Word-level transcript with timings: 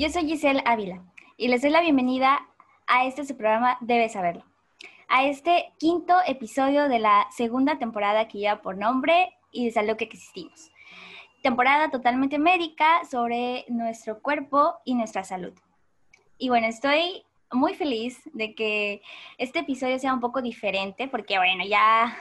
Yo 0.00 0.08
soy 0.08 0.24
Giselle 0.24 0.62
Ávila 0.64 1.04
y 1.36 1.48
les 1.48 1.60
doy 1.60 1.70
la 1.70 1.82
bienvenida 1.82 2.48
a 2.86 3.04
este 3.04 3.34
programa 3.34 3.76
Debes 3.82 4.12
Saberlo, 4.12 4.44
a 5.08 5.26
este 5.26 5.74
quinto 5.78 6.14
episodio 6.26 6.88
de 6.88 7.00
la 7.00 7.26
segunda 7.36 7.78
temporada 7.78 8.26
que 8.26 8.38
lleva 8.38 8.62
por 8.62 8.78
nombre 8.78 9.34
y 9.52 9.66
de 9.66 9.72
salud 9.72 9.96
que 9.96 10.06
existimos. 10.06 10.72
Temporada 11.42 11.90
totalmente 11.90 12.38
médica 12.38 13.04
sobre 13.10 13.66
nuestro 13.68 14.22
cuerpo 14.22 14.72
y 14.86 14.94
nuestra 14.94 15.22
salud. 15.22 15.52
Y 16.38 16.48
bueno, 16.48 16.66
estoy 16.66 17.22
muy 17.52 17.74
feliz 17.74 18.22
de 18.32 18.54
que 18.54 19.02
este 19.36 19.58
episodio 19.58 19.98
sea 19.98 20.14
un 20.14 20.20
poco 20.20 20.40
diferente 20.40 21.08
porque 21.08 21.36
bueno, 21.36 21.62
ya 21.68 22.16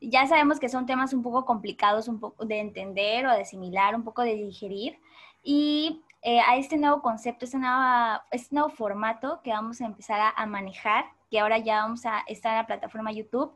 ya 0.00 0.24
sabemos 0.28 0.60
que 0.60 0.68
son 0.68 0.86
temas 0.86 1.12
un 1.12 1.24
poco 1.24 1.44
complicados 1.44 2.06
un 2.06 2.20
poco 2.20 2.44
de 2.44 2.60
entender 2.60 3.26
o 3.26 3.32
de 3.32 3.40
asimilar, 3.40 3.96
un 3.96 4.04
poco 4.04 4.22
de 4.22 4.36
digerir. 4.36 5.00
Y 5.42 6.02
eh, 6.22 6.40
a 6.40 6.56
este 6.56 6.76
nuevo 6.76 7.00
concepto, 7.00 7.44
este 7.44 7.58
nuevo, 7.58 8.20
este 8.30 8.54
nuevo 8.54 8.70
formato 8.70 9.40
que 9.42 9.50
vamos 9.50 9.80
a 9.80 9.86
empezar 9.86 10.32
a, 10.34 10.46
manejar, 10.46 11.04
que 11.30 11.38
ahora 11.38 11.58
ya 11.58 11.82
vamos 11.82 12.04
a 12.06 12.24
estar 12.26 12.52
en 12.52 12.58
la 12.58 12.66
plataforma 12.66 13.12
YouTube. 13.12 13.54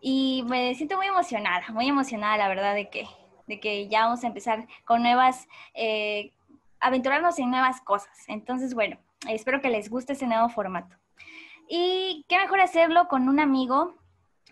Y 0.00 0.44
me 0.48 0.74
siento 0.74 0.96
muy 0.96 1.06
emocionada, 1.06 1.64
muy 1.70 1.88
emocionada, 1.88 2.36
la 2.36 2.48
verdad, 2.48 2.74
de 2.74 2.90
que, 2.90 3.06
de 3.46 3.60
que 3.60 3.88
ya 3.88 4.04
vamos 4.04 4.24
a 4.24 4.26
empezar 4.26 4.66
con 4.84 5.02
nuevas, 5.02 5.46
eh, 5.74 6.32
aventurarnos 6.80 7.38
en 7.38 7.50
nuevas 7.50 7.80
cosas. 7.80 8.18
Entonces, 8.26 8.74
bueno, 8.74 8.98
espero 9.28 9.60
que 9.60 9.70
les 9.70 9.88
guste 9.88 10.14
este 10.14 10.26
nuevo 10.26 10.48
formato. 10.48 10.96
Y 11.68 12.24
qué 12.28 12.36
mejor 12.38 12.60
hacerlo 12.60 13.06
con 13.06 13.28
un 13.28 13.38
amigo, 13.38 13.94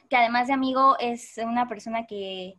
que 0.09 0.17
además 0.17 0.47
de 0.47 0.55
amigo 0.55 0.97
es 1.01 1.37
una 1.43 1.67
persona 1.67 2.07
que, 2.07 2.55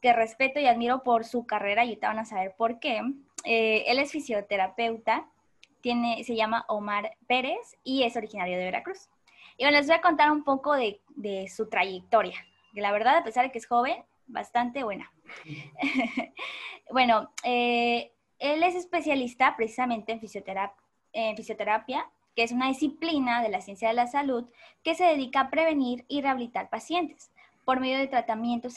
que 0.00 0.12
respeto 0.12 0.60
y 0.60 0.66
admiro 0.66 1.02
por 1.02 1.24
su 1.24 1.46
carrera 1.46 1.84
y 1.84 1.88
ahorita 1.88 2.08
van 2.08 2.20
a 2.20 2.24
saber 2.24 2.54
por 2.56 2.78
qué. 2.78 3.02
Eh, 3.46 3.84
él 3.86 4.00
es 4.00 4.10
fisioterapeuta, 4.10 5.28
tiene, 5.80 6.24
se 6.24 6.34
llama 6.34 6.64
Omar 6.66 7.16
Pérez 7.28 7.76
y 7.84 8.02
es 8.02 8.16
originario 8.16 8.58
de 8.58 8.64
Veracruz. 8.64 9.08
Y 9.56 9.62
bueno, 9.62 9.78
les 9.78 9.86
voy 9.86 9.94
a 9.94 10.00
contar 10.00 10.32
un 10.32 10.42
poco 10.42 10.74
de, 10.74 11.00
su 11.48 11.68
trayectoria, 11.68 12.44
que 12.74 12.80
la 12.80 12.90
verdad, 12.90 13.18
a 13.18 13.24
pesar 13.24 13.44
de 13.44 13.52
que 13.52 13.58
es 13.58 13.66
joven, 13.68 14.02
bastante 14.26 14.82
buena. 14.82 15.12
bueno, 16.90 17.30
eh, 17.44 18.10
él 18.40 18.64
es 18.64 18.74
especialista 18.74 19.54
precisamente 19.56 20.10
en 20.10 20.20
fisioterapia, 20.20 20.82
en 21.12 21.36
fisioterapia, 21.36 22.10
que 22.34 22.42
es 22.42 22.50
una 22.50 22.66
disciplina 22.66 23.42
de 23.42 23.48
la 23.48 23.60
ciencia 23.60 23.86
de 23.88 23.94
la 23.94 24.08
salud 24.08 24.44
que 24.82 24.96
se 24.96 25.04
dedica 25.04 25.42
a 25.42 25.50
prevenir 25.50 26.04
y 26.08 26.20
rehabilitar 26.20 26.68
pacientes 26.68 27.30
por 27.64 27.78
medio 27.78 27.98
de 27.98 28.08
tratamientos 28.08 28.74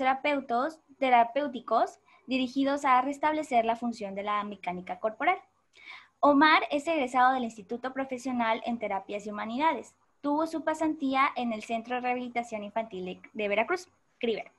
terapéuticos 1.00 2.00
dirigidos 2.30 2.85
a 2.85 3.02
restablecer 3.02 3.66
la 3.66 3.75
función 3.75 4.13
de 4.13 4.22
la 4.23 4.44
mecánica 4.44 4.99
corporal. 4.99 5.38
Omar 6.19 6.61
es 6.69 6.88
egresado 6.88 7.33
del 7.33 7.44
Instituto 7.44 7.91
Profesional 7.91 8.61
en 8.66 8.77
Terapias 8.77 9.25
y 9.25 9.31
Humanidades. 9.31 9.95
Tuvo 10.22 10.45
su 10.45 10.63
pasantía 10.63 11.30
en 11.35 11.53
el 11.53 11.63
Centro 11.63 11.95
de 11.95 12.02
Rehabilitación 12.02 12.63
Infantil 12.63 13.19
de 13.33 13.47
Veracruz, 13.47 13.88
CRIVER, 14.19 14.52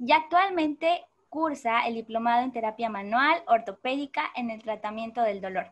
y 0.00 0.10
actualmente 0.10 1.04
cursa 1.28 1.86
el 1.86 1.94
diplomado 1.94 2.42
en 2.42 2.52
terapia 2.52 2.90
manual 2.90 3.42
ortopédica 3.46 4.32
en 4.34 4.50
el 4.50 4.60
tratamiento 4.60 5.22
del 5.22 5.40
dolor. 5.40 5.70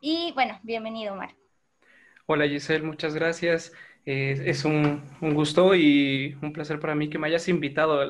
Y 0.00 0.32
bueno, 0.32 0.58
bienvenido, 0.62 1.12
Omar. 1.12 1.34
Hola 2.24 2.46
Giselle, 2.46 2.86
muchas 2.86 3.14
gracias. 3.14 3.72
Es 4.04 4.64
un, 4.64 5.02
gusto 5.20 5.74
y 5.74 6.36
un 6.42 6.52
placer 6.52 6.80
para 6.80 6.94
mí 6.94 7.08
que 7.10 7.18
me 7.18 7.28
hayas 7.28 7.48
invitado. 7.48 8.04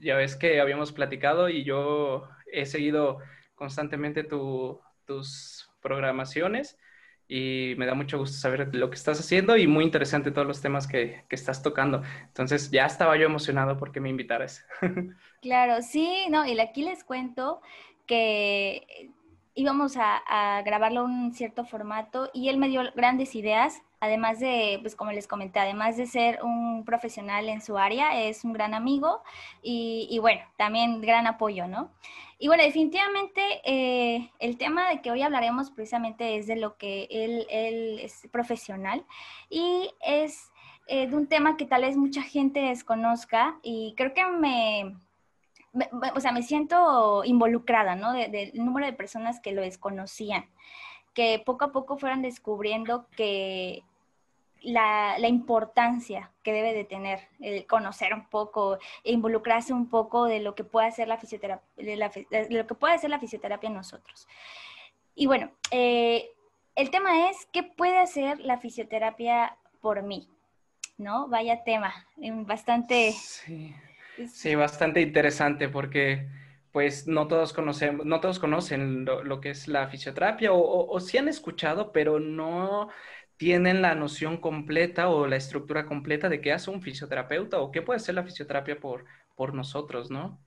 ya 0.00 0.16
ves 0.16 0.36
que 0.36 0.60
habíamos 0.60 0.92
platicado 0.92 1.48
y 1.48 1.64
yo 1.64 2.28
he 2.52 2.66
seguido 2.66 3.18
constantemente 3.54 4.24
tus 4.24 5.70
programaciones 5.80 6.78
y 7.26 7.74
me 7.78 7.86
da 7.86 7.94
mucho 7.94 8.18
gusto 8.18 8.36
saber 8.36 8.74
lo 8.74 8.90
que 8.90 8.96
estás 8.96 9.20
haciendo 9.20 9.56
y 9.56 9.68
muy 9.68 9.84
interesante 9.84 10.32
todos 10.32 10.48
los 10.48 10.60
temas 10.60 10.88
que, 10.88 11.24
que 11.28 11.36
estás 11.36 11.62
tocando. 11.62 12.02
Entonces 12.26 12.70
ya 12.70 12.86
estaba 12.86 13.16
yo 13.16 13.26
emocionado 13.26 13.78
porque 13.78 14.00
me 14.00 14.08
invitaras. 14.08 14.66
Claro, 15.42 15.80
sí, 15.80 16.26
no, 16.28 16.44
y 16.44 16.60
aquí 16.60 16.82
les 16.82 17.02
cuento 17.02 17.62
que 18.06 19.10
íbamos 19.54 19.96
a, 19.96 20.62
grabarlo 20.64 21.04
en 21.04 21.10
un 21.10 21.32
cierto 21.32 21.64
formato 21.64 22.30
y 22.32 22.48
él 22.48 22.58
me 22.58 22.68
dio 22.68 22.82
grandes 22.94 23.34
ideas, 23.34 23.82
además 24.00 24.40
de, 24.40 24.78
pues 24.80 24.96
como 24.96 25.12
les 25.12 25.26
comenté, 25.26 25.60
además 25.60 25.96
de 25.96 26.06
ser 26.06 26.42
un 26.42 26.84
profesional 26.84 27.48
en 27.48 27.60
su 27.60 27.76
área, 27.78 28.20
es 28.22 28.44
un 28.44 28.52
gran 28.52 28.74
amigo 28.74 29.22
y, 29.62 30.18
bueno, 30.20 30.42
también 30.56 31.00
gran 31.00 31.26
apoyo, 31.26 31.66
¿no? 31.66 31.90
Y 32.38 32.46
bueno, 32.48 32.62
definitivamente 32.62 33.42
eh, 33.64 34.30
el 34.38 34.56
tema 34.56 34.88
de 34.88 35.02
que 35.02 35.10
hoy 35.10 35.20
hablaremos 35.20 35.70
precisamente 35.70 36.38
es 36.38 36.46
de 36.46 36.56
lo 36.56 36.78
que 36.78 37.06
él, 37.10 37.46
es 37.50 38.26
profesional 38.32 39.04
y 39.50 39.90
es 40.00 40.50
eh, 40.86 41.06
de 41.06 41.16
un 41.16 41.26
tema 41.26 41.58
que 41.58 41.66
tal 41.66 41.82
vez 41.82 41.98
mucha 41.98 42.22
gente 42.22 42.60
desconozca 42.60 43.58
y 43.62 43.94
creo 43.94 44.14
que 44.14 44.24
me 44.24 44.96
o 46.14 46.20
sea, 46.20 46.32
me 46.32 46.42
siento 46.42 47.22
involucrada, 47.24 47.94
¿no? 47.94 48.12
Del 48.12 48.52
número 48.54 48.86
de 48.86 48.92
personas 48.92 49.40
que 49.40 49.52
lo 49.52 49.62
desconocían, 49.62 50.46
que 51.14 51.42
poco 51.44 51.66
a 51.66 51.72
poco 51.72 51.96
fueran 51.96 52.22
descubriendo 52.22 53.06
que 53.16 53.84
la, 54.62 55.16
importancia 55.28 56.32
que 56.42 56.52
debe 56.52 56.74
de 56.74 56.84
tener, 56.84 57.20
el 57.40 57.66
conocer 57.66 58.14
un 58.14 58.26
poco 58.26 58.78
e 59.04 59.12
involucrarse 59.12 59.72
un 59.72 59.88
poco 59.88 60.24
de 60.24 60.40
lo 60.40 60.54
que 60.54 60.64
puede 60.64 60.88
hacer 60.88 61.08
la 61.08 61.18
fisioterapia, 61.18 61.66
de 61.76 62.46
lo 62.50 62.66
que 62.66 62.74
puede 62.74 62.94
hacer 62.94 63.10
la 63.10 63.20
fisioterapia 63.20 63.68
en 63.68 63.74
nosotros. 63.74 64.26
Y 65.14 65.26
bueno, 65.26 65.50
eh, 65.70 66.30
el 66.74 66.90
tema 66.90 67.30
es, 67.30 67.46
¿qué 67.52 67.62
puede 67.62 67.98
hacer 67.98 68.40
la 68.40 68.58
fisioterapia 68.58 69.56
por 69.80 70.02
mí? 70.02 70.28
¿No? 70.98 71.28
Vaya 71.28 71.62
tema, 71.64 72.06
bastante... 72.16 73.12
Sí 73.12 73.74
Sí, 74.28 74.54
bastante 74.54 75.00
interesante 75.00 75.68
porque 75.68 76.28
pues 76.72 77.06
no 77.06 77.26
todos 77.26 77.52
conocemos, 77.52 78.06
no 78.06 78.20
todos 78.20 78.38
conocen 78.38 79.04
lo, 79.04 79.40
que 79.40 79.50
es 79.50 79.66
la 79.66 79.88
fisioterapia 79.88 80.52
o, 80.52 81.00
sí 81.00 81.18
han 81.18 81.28
escuchado, 81.28 81.92
pero 81.92 82.20
no 82.20 82.88
tienen 83.36 83.82
la 83.82 83.94
noción 83.94 84.36
completa 84.36 85.08
o 85.08 85.26
la 85.26 85.36
estructura 85.36 85.86
completa 85.86 86.28
de 86.28 86.40
qué 86.40 86.52
hace 86.52 86.70
un 86.70 86.82
fisioterapeuta 86.82 87.60
o 87.60 87.72
qué 87.72 87.82
puede 87.82 87.98
ser 87.98 88.14
la 88.14 88.22
fisioterapia 88.22 88.78
por, 88.78 89.04
por 89.34 89.54
nosotros, 89.54 90.10
¿no? 90.10 90.38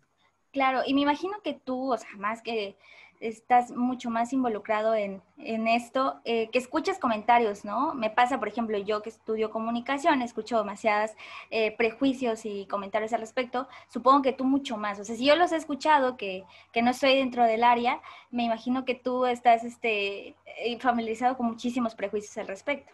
Claro, 0.52 0.82
y 0.86 0.94
me 0.94 1.02
imagino 1.02 1.42
que 1.44 1.56
tú, 1.56 1.92
o 1.92 1.98
sea, 1.98 2.16
más 2.18 2.42
que 2.42 2.78
estás 3.24 3.72
mucho 3.72 4.10
más 4.10 4.34
involucrado 4.34 4.96
en, 4.96 5.22
esto, 5.38 6.20
eh, 6.26 6.50
que 6.52 6.60
escuchas 6.60 7.00
comentarios, 7.00 7.66
¿no? 7.66 7.94
Me 7.94 8.10
pasa, 8.10 8.40
por 8.40 8.48
ejemplo, 8.48 8.78
yo 8.78 9.02
que 9.02 9.10
estudio 9.10 9.52
comunicación, 9.52 10.22
escucho 10.22 10.58
demasiadas 10.58 11.16
eh, 11.50 11.76
prejuicios 11.76 12.46
y 12.46 12.66
comentarios 12.68 13.14
al 13.14 13.22
respecto, 13.22 13.68
supongo 13.88 14.22
que 14.22 14.34
tú 14.34 14.46
mucho 14.46 14.78
más. 14.78 15.00
O 15.00 15.04
sea, 15.04 15.16
si 15.16 15.26
yo 15.26 15.36
los 15.36 15.52
he 15.52 15.58
escuchado, 15.58 16.18
que, 16.18 16.44
que 16.72 16.82
no 16.82 16.92
estoy 16.92 17.16
dentro 17.16 17.44
del 17.46 17.64
área, 17.64 18.02
me 18.32 18.44
imagino 18.44 18.86
que 18.86 18.96
tú 18.96 19.26
estás 19.26 19.64
este, 19.64 20.36
eh, 20.58 20.80
familiarizado 20.80 21.38
con 21.38 21.48
muchísimos 21.48 21.96
prejuicios 21.96 22.38
al 22.38 22.48
respecto. 22.48 22.94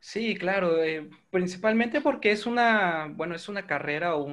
Sí, 0.00 0.36
claro, 0.36 0.82
eh, 0.82 1.10
principalmente 1.30 2.00
porque 2.00 2.30
es 2.30 2.46
una, 2.46 3.08
bueno, 3.14 3.34
es 3.34 3.48
una 3.48 3.66
carrera 3.66 4.14
o 4.14 4.28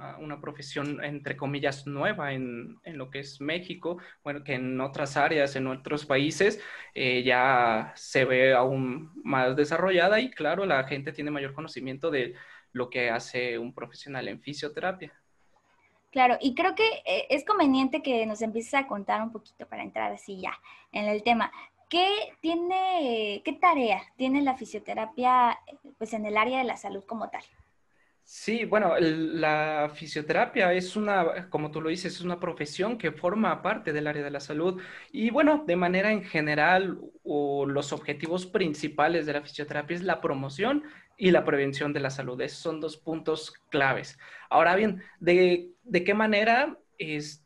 ah, 0.00 0.16
una 0.18 0.40
profesión, 0.40 1.02
entre 1.04 1.36
comillas, 1.36 1.86
nueva 1.86 2.32
en, 2.32 2.80
lo 2.84 3.10
que 3.10 3.20
es 3.20 3.40
México, 3.40 3.98
bueno, 4.24 4.42
que 4.42 4.54
en 4.54 4.80
otras 4.80 5.16
áreas, 5.16 5.54
en 5.54 5.68
otros 5.68 6.04
países, 6.04 6.60
eh, 6.94 7.22
ya 7.22 7.92
se 7.94 8.24
ve 8.24 8.54
aún 8.54 9.12
más 9.22 9.54
desarrollada 9.54 10.18
y 10.18 10.30
claro, 10.30 10.66
la 10.66 10.82
gente 10.84 11.12
tiene 11.12 11.30
mayor 11.30 11.54
conocimiento 11.54 12.10
de 12.10 12.34
lo 12.72 12.90
que 12.90 13.08
hace 13.10 13.56
un 13.56 13.72
profesional 13.72 14.26
en 14.26 14.40
fisioterapia. 14.40 15.12
Claro, 16.10 16.38
y 16.40 16.54
creo 16.54 16.74
que 16.76 16.86
eh, 17.06 17.26
es 17.30 17.44
conveniente 17.44 18.02
que 18.02 18.24
nos 18.26 18.40
empieces 18.40 18.74
a 18.74 18.86
contar 18.86 19.20
un 19.22 19.32
poquito 19.32 19.66
para 19.66 19.82
entrar 19.82 20.12
así 20.12 20.40
ya 20.40 20.58
en 20.92 21.06
el 21.06 21.22
tema. 21.22 21.50
¿Qué 21.88 22.08
tiene, 22.40 23.42
qué 23.44 23.52
tarea 23.54 24.02
tiene 24.16 24.42
la 24.42 24.56
fisioterapia 24.56 25.58
pues, 25.98 26.12
en 26.12 26.26
el 26.26 26.36
área 26.36 26.58
de 26.58 26.64
la 26.64 26.76
salud 26.76 27.04
como 27.04 27.30
tal? 27.30 27.42
Sí, 28.26 28.64
bueno, 28.64 28.94
la 28.98 29.90
fisioterapia 29.94 30.72
es 30.72 30.96
una, 30.96 31.50
como 31.50 31.70
tú 31.70 31.82
lo 31.82 31.90
dices, 31.90 32.14
es 32.14 32.20
una 32.22 32.40
profesión 32.40 32.96
que 32.96 33.12
forma 33.12 33.60
parte 33.60 33.92
del 33.92 34.06
área 34.06 34.24
de 34.24 34.30
la 34.30 34.40
salud 34.40 34.80
y 35.12 35.28
bueno, 35.30 35.64
de 35.66 35.76
manera 35.76 36.10
en 36.10 36.24
general, 36.24 36.98
o 37.22 37.66
los 37.66 37.92
objetivos 37.92 38.46
principales 38.46 39.26
de 39.26 39.34
la 39.34 39.42
fisioterapia 39.42 39.94
es 39.96 40.02
la 40.04 40.22
promoción 40.22 40.84
y 41.18 41.32
la 41.32 41.44
prevención 41.44 41.92
de 41.92 42.00
la 42.00 42.08
salud. 42.10 42.40
Esos 42.40 42.60
son 42.60 42.80
dos 42.80 42.96
puntos 42.96 43.52
claves. 43.68 44.18
Ahora 44.48 44.74
bien, 44.74 45.02
¿de, 45.20 45.72
de 45.82 46.04
qué 46.04 46.14
manera 46.14 46.78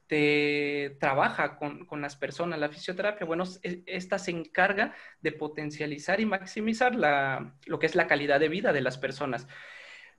este, 0.09 0.97
trabaja 1.01 1.59
con, 1.59 2.01
las 2.01 2.17
personas. 2.17 2.59
La 2.59 2.71
fisioterapia, 2.71 3.27
bueno, 3.27 3.45
esta 3.63 4.19
se 4.19 4.31
encarga 4.31 4.95
de 5.21 5.33
potencializar 5.33 6.19
y 6.21 6.25
maximizar 6.27 6.95
la, 6.95 7.55
lo 7.67 7.79
que 7.79 7.87
es 7.87 7.95
la 7.95 8.07
calidad 8.07 8.41
de 8.41 8.49
vida 8.49 8.73
de 8.73 8.81
las 8.81 8.97
personas. 8.97 9.47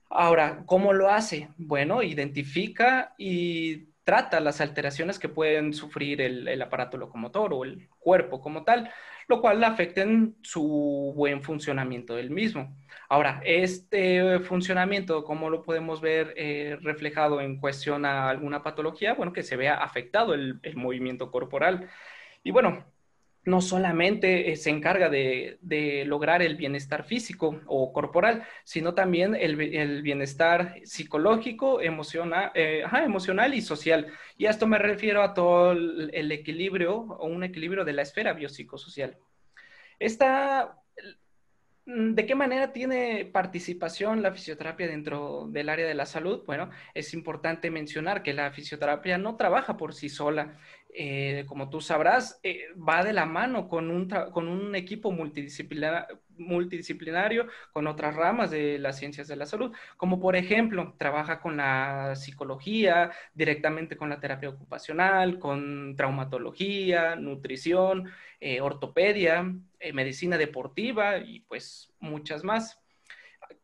Ahora, 0.08 0.62
¿cómo 0.66 0.92
lo 0.92 1.10
hace? 1.10 1.48
Bueno, 1.56 2.04
identifica 2.04 3.14
y 3.18 3.88
trata 4.04 4.38
las 4.38 4.60
alteraciones 4.60 5.18
que 5.18 5.28
pueden 5.28 5.74
sufrir 5.74 6.20
el, 6.20 6.62
aparato 6.62 6.96
locomotor 6.96 7.52
o 7.52 7.64
el 7.64 7.88
cuerpo 7.98 8.40
como 8.40 8.62
tal, 8.62 8.92
lo 9.30 9.40
cual 9.40 9.64
afecten 9.64 10.36
su 10.42 11.14
buen 11.16 11.42
funcionamiento 11.42 12.14
del 12.16 12.30
mismo. 12.30 12.76
Ahora, 13.08 13.40
este 13.44 14.40
funcionamiento, 14.40 15.24
¿cómo 15.24 15.50
lo 15.50 15.62
podemos 15.62 16.00
ver 16.00 16.34
eh, 16.36 16.76
reflejado 16.82 17.40
en 17.40 17.58
cuestión 17.58 18.04
a 18.04 18.28
alguna 18.28 18.62
patología? 18.62 19.14
Bueno, 19.14 19.32
que 19.32 19.42
se 19.42 19.56
vea 19.56 19.74
afectado 19.76 20.34
el 20.34 20.60
movimiento 20.76 21.30
corporal. 21.30 21.88
Y 22.42 22.50
bueno, 22.52 22.84
no 23.44 23.60
solamente 23.60 24.52
eh, 24.52 24.56
se 24.56 24.70
encarga 24.70 25.08
de, 25.08 25.58
lograr 26.06 26.42
el 26.42 26.56
bienestar 26.56 27.04
físico 27.04 27.60
o 27.66 27.92
corporal, 27.92 28.44
sino 28.64 28.94
también 28.94 29.34
el, 29.34 30.02
bienestar 30.02 30.76
psicológico, 30.84 31.80
emocional, 31.80 32.52
eh, 32.54 32.84
emocional 33.04 33.54
y 33.54 33.62
social. 33.62 34.06
Y 34.36 34.46
a 34.46 34.50
esto 34.50 34.66
me 34.66 34.78
refiero 34.78 35.22
a 35.22 35.34
todo 35.34 35.72
el, 35.72 36.32
equilibrio 36.32 36.96
o 36.96 37.26
un 37.26 37.44
equilibrio 37.44 37.84
de 37.84 37.94
la 37.94 38.02
esfera 38.02 38.34
biopsicosocial. 38.34 39.16
Esta 39.98 40.79
¿De 41.86 42.24
qué 42.26 42.34
manera 42.36 42.72
tiene 42.72 43.24
participación 43.24 44.22
la 44.22 44.30
fisioterapia 44.32 44.86
dentro 44.86 45.48
del 45.50 45.68
área 45.68 45.86
de 45.88 45.94
la 45.94 46.06
salud? 46.06 46.44
Bueno, 46.46 46.70
es 46.94 47.14
importante 47.14 47.70
mencionar 47.70 48.22
que 48.22 48.32
la 48.32 48.52
fisioterapia 48.52 49.18
no 49.18 49.36
trabaja 49.36 49.76
por 49.76 49.94
sí 49.94 50.08
sola. 50.08 50.56
Eh, 50.94 51.44
como 51.48 51.68
tú 51.70 51.80
sabrás, 51.80 52.38
eh, 52.42 52.66
va 52.76 53.02
de 53.02 53.12
la 53.12 53.26
mano 53.26 53.66
con 53.68 53.90
un, 53.90 54.08
con 54.32 54.46
un 54.48 54.74
equipo 54.76 55.10
multidisciplinario 55.10 57.46
con 57.72 57.86
otras 57.86 58.14
ramas 58.14 58.50
de 58.50 58.78
las 58.78 58.98
ciencias 58.98 59.28
de 59.28 59.36
la 59.36 59.46
salud, 59.46 59.74
como 59.96 60.20
por 60.20 60.36
ejemplo, 60.36 60.94
trabaja 60.98 61.40
con 61.40 61.56
la 61.56 62.14
psicología, 62.16 63.10
directamente 63.34 63.96
con 63.96 64.08
la 64.10 64.20
terapia 64.20 64.50
ocupacional, 64.50 65.38
con 65.38 65.94
traumatología, 65.96 67.16
nutrición, 67.16 68.10
eh, 68.40 68.60
ortopedia, 68.60 69.54
eh, 69.80 69.92
medicina 69.92 70.38
deportiva 70.38 71.18
y 71.18 71.40
pues 71.40 71.92
muchas 71.98 72.44
más. 72.44 72.78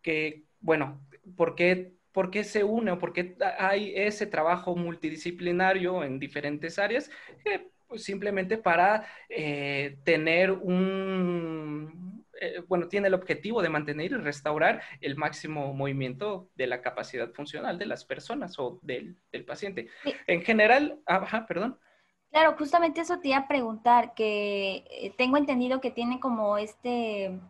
Que, 0.02 0.44
bueno, 0.60 1.06
¿por 1.36 1.54
qué, 1.54 1.92
¿por 2.12 2.30
qué 2.30 2.42
se 2.42 2.64
une 2.64 2.90
o 2.90 2.98
por 2.98 3.12
qué 3.12 3.36
hay 3.58 3.92
ese 3.94 4.26
trabajo 4.26 4.74
multidisciplinario 4.74 6.02
en 6.02 6.18
diferentes 6.18 6.78
áreas? 6.78 7.10
pues 7.86 8.02
simplemente 8.02 8.58
para 8.58 9.06
eh, 9.28 9.98
tener 10.02 10.50
un, 10.50 12.24
bueno, 12.66 12.88
tiene 12.88 13.08
el 13.08 13.14
objetivo 13.14 13.62
de 13.62 13.68
mantener 13.68 14.12
y 14.12 14.16
restaurar 14.16 14.82
el 15.00 15.16
máximo 15.16 15.72
movimiento 15.72 16.50
de 16.54 16.66
la 16.66 16.82
capacidad 16.82 17.32
funcional 17.32 17.78
de 17.78 17.86
las 17.86 18.04
personas 18.04 18.58
o 18.58 18.78
del, 18.82 19.16
del 19.32 19.44
paciente. 19.44 19.88
En 20.26 20.42
general, 20.42 21.00
ah, 21.06 21.20
ajá, 21.22 21.46
perdón. 21.46 21.78
Claro, 22.36 22.54
justamente 22.58 23.00
eso 23.00 23.18
te 23.18 23.28
iba 23.28 23.38
a 23.38 23.48
preguntar, 23.48 24.12
que 24.12 24.84
eh, 24.90 25.14
tengo 25.16 25.38
entendido 25.38 25.80
que 25.80 25.90
tiene 25.90 26.20
como 26.20 26.58
este, 26.58 27.40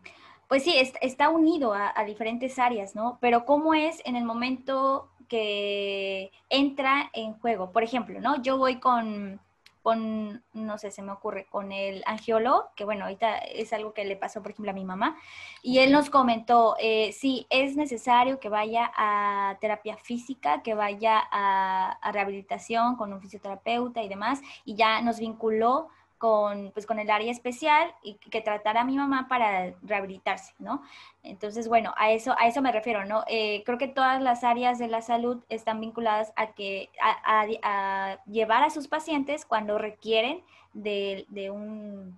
pues 0.47 0.63
sí, 0.63 0.75
está 1.01 1.27
unido 1.27 1.73
a, 1.73 1.91
a 1.93 2.05
diferentes 2.05 2.57
áreas, 2.57 2.95
¿no? 2.95 3.17
Pero 3.19 3.43
¿cómo 3.43 3.73
es 3.73 4.01
en 4.05 4.15
el 4.15 4.23
momento 4.23 5.09
que 5.27 6.31
entra 6.49 7.09
en 7.11 7.33
juego? 7.33 7.73
Por 7.73 7.83
ejemplo, 7.83 8.21
¿no? 8.21 8.41
Yo 8.41 8.57
voy 8.57 8.79
con 8.79 9.41
con, 9.87 10.43
no 10.51 10.77
sé, 10.77 10.91
se 10.91 11.01
me 11.01 11.13
ocurre, 11.13 11.45
con 11.45 11.71
el 11.71 12.03
angiólogo, 12.05 12.71
que 12.75 12.83
bueno, 12.83 13.05
ahorita 13.05 13.37
es 13.37 13.71
algo 13.71 13.93
que 13.93 14.03
le 14.03 14.17
pasó, 14.17 14.41
por 14.41 14.51
ejemplo, 14.51 14.71
a 14.71 14.73
mi 14.73 14.83
mamá, 14.83 15.15
y 15.63 15.79
él 15.79 15.93
nos 15.93 16.09
comentó, 16.09 16.75
eh, 16.77 17.13
sí, 17.13 17.47
es 17.49 17.77
necesario 17.77 18.37
que 18.41 18.49
vaya 18.49 18.91
a 18.97 19.55
terapia 19.61 19.95
física, 19.95 20.61
que 20.61 20.73
vaya 20.73 21.23
a, 21.31 21.91
a 22.01 22.11
rehabilitación 22.11 22.97
con 22.97 23.13
un 23.13 23.21
fisioterapeuta 23.21 24.03
y 24.03 24.09
demás, 24.09 24.41
y 24.65 24.75
ya 24.75 25.01
nos 25.01 25.19
vinculó 25.19 25.87
con, 26.17 26.71
pues, 26.71 26.85
con 26.85 26.99
el 26.99 27.09
área 27.09 27.31
especial 27.31 27.93
y 28.03 28.15
que 28.15 28.41
tratara 28.41 28.81
a 28.81 28.85
mi 28.85 28.95
mamá 28.95 29.27
para 29.27 29.73
rehabilitarse, 29.83 30.53
¿no? 30.59 30.81
Entonces, 31.23 31.67
bueno, 31.67 31.93
a 31.97 32.11
eso, 32.11 32.35
a 32.39 32.47
eso 32.47 32.61
me 32.61 32.71
refiero, 32.71 33.05
¿no? 33.05 33.23
Eh, 33.27 33.63
creo 33.65 33.77
que 33.77 33.87
todas 33.87 34.21
las 34.21 34.43
áreas 34.43 34.79
de 34.79 34.87
la 34.87 35.01
salud 35.01 35.43
están 35.49 35.79
vinculadas 35.79 36.33
a, 36.35 36.53
que, 36.53 36.89
a, 37.01 38.17
llevar 38.25 38.63
a 38.63 38.69
sus 38.69 38.87
pacientes 38.87 39.45
cuando 39.45 39.77
requieren 39.77 40.41
de, 40.73 41.25
de, 41.29 41.51
un, 41.51 42.17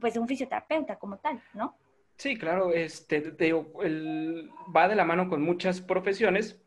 pues, 0.00 0.14
de 0.14 0.20
un 0.20 0.28
fisioterapeuta 0.28 0.96
como 0.96 1.16
tal, 1.16 1.42
¿no? 1.54 1.74
Sí, 2.16 2.36
claro, 2.36 2.72
este, 2.72 3.34
va 4.76 4.88
de 4.88 4.94
la 4.94 5.04
mano 5.04 5.28
con 5.28 5.42
muchas 5.42 5.80
profesiones, 5.80 6.61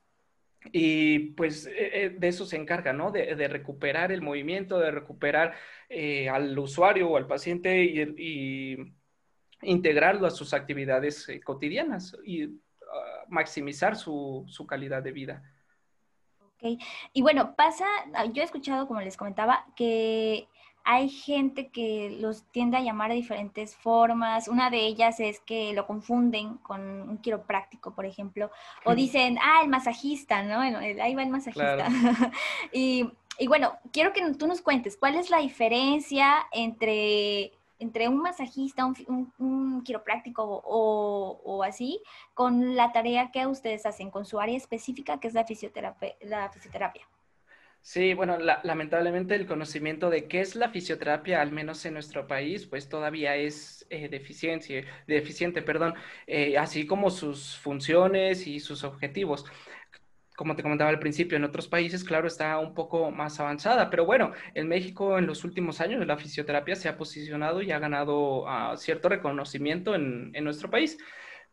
y 0.71 1.19
pues 1.31 1.67
eh, 1.67 2.05
eh, 2.05 2.09
de 2.17 2.27
eso 2.27 2.45
se 2.45 2.57
encarga, 2.57 2.93
¿no? 2.93 3.11
De, 3.11 3.47
recuperar 3.47 4.11
el 4.11 4.21
movimiento, 4.21 4.79
de 4.79 4.91
recuperar 4.91 5.55
eh, 5.89 6.29
al 6.29 6.57
usuario 6.57 7.09
o 7.09 7.17
al 7.17 7.27
paciente 7.27 7.83
y, 7.83 8.75
integrarlo 9.61 10.27
a 10.27 10.31
sus 10.31 10.53
actividades 10.53 11.27
cotidianas 11.43 12.15
y 12.23 12.43
ah, 12.43 13.23
maximizar 13.29 13.95
su, 13.95 14.43
su, 14.47 14.67
calidad 14.67 15.01
de 15.01 15.11
vida. 15.11 15.43
Ok, 16.39 16.79
y 17.13 17.21
bueno, 17.21 17.55
pasa, 17.55 17.85
yo 18.33 18.41
he 18.41 18.45
escuchado, 18.45 18.85
como 18.85 19.01
les 19.01 19.17
comentaba, 19.17 19.65
que 19.75 20.47
hay 20.87 21.09
gente 21.09 21.69
que 21.69 22.15
los 22.21 22.43
tiende 22.51 22.77
a 22.77 22.81
llamar 22.81 23.09
de 23.09 23.15
diferentes 23.15 23.75
formas. 23.75 24.47
Una 24.47 24.69
de 24.69 24.85
ellas 24.85 25.19
es 25.19 25.39
que 25.39 25.73
lo 25.73 25.87
confunden 25.87 26.57
con 26.57 26.79
un 26.79 27.17
quiropráctico, 27.17 27.95
por 27.95 28.05
ejemplo, 28.05 28.51
o 28.85 28.93
dicen, 28.93 29.39
ah, 29.41 29.61
el 29.63 29.69
masajista, 29.69 30.43
¿no? 30.43 30.59
Ahí 30.59 31.15
va 31.15 31.23
el 31.23 31.29
masajista. 31.29 31.87
y, 32.71 33.11
bueno, 33.47 33.73
quiero 33.91 34.13
que 34.13 34.31
tú 34.35 34.45
nos 34.45 34.61
cuentes, 34.61 34.95
¿cuál 34.95 35.15
es 35.15 35.31
la 35.31 35.39
diferencia 35.39 36.45
entre, 36.51 37.51
entre 37.79 38.07
un 38.07 38.17
masajista, 38.17 38.85
un, 38.85 39.81
quiropráctico 39.83 40.43
o, 40.43 41.41
o, 41.43 41.63
así, 41.63 41.99
con 42.35 42.75
la 42.75 42.91
tarea 42.91 43.31
que 43.31 43.47
ustedes 43.47 43.87
hacen, 43.87 44.11
con 44.11 44.23
su 44.23 44.39
área 44.39 44.55
específica, 44.55 45.19
que 45.19 45.29
es 45.29 45.33
la 45.33 45.45
fisioterapia? 45.45 46.15
La 46.21 46.47
fisioterapia? 46.51 47.07
Sí, 47.87 48.15
bueno, 48.15 48.37
lamentablemente 48.63 49.35
el 49.35 49.45
conocimiento 49.45 50.09
de 50.09 50.27
qué 50.27 50.41
es 50.41 50.55
la 50.55 50.69
fisioterapia, 50.69 51.39
al 51.39 51.51
menos 51.51 51.85
en 51.85 51.93
nuestro 51.93 52.25
país, 52.25 52.65
pues 52.65 52.89
todavía 52.89 53.35
es 53.35 53.85
eh, 53.91 54.09
deficiente, 54.09 55.61
perdón, 55.61 55.93
eh, 56.25 56.57
así 56.57 56.87
como 56.87 57.11
sus 57.11 57.55
funciones 57.59 58.47
y 58.47 58.59
sus 58.59 58.83
objetivos. 58.83 59.45
Como 60.35 60.55
te 60.55 60.63
comentaba 60.63 60.89
al 60.89 60.99
principio, 60.99 61.37
en 61.37 61.45
otros 61.45 61.67
países, 61.67 62.03
claro, 62.03 62.27
está 62.27 62.57
un 62.59 62.73
poco 62.73 63.11
más 63.11 63.39
avanzada, 63.39 63.89
pero 63.91 64.05
bueno, 64.05 64.33
en 64.55 64.67
México 64.67 65.17
en 65.19 65.27
los 65.27 65.43
últimos 65.43 65.79
años 65.79 66.05
la 66.07 66.17
fisioterapia 66.17 66.75
se 66.75 66.89
ha 66.89 66.97
posicionado 66.97 67.61
y 67.61 67.71
ha 67.71 67.79
ganado 67.79 68.47
ah, 68.49 68.75
cierto 68.77 69.09
reconocimiento 69.09 69.95
en, 69.95 70.31
en 70.33 70.43
nuestro 70.43 70.69
país. 70.71 70.97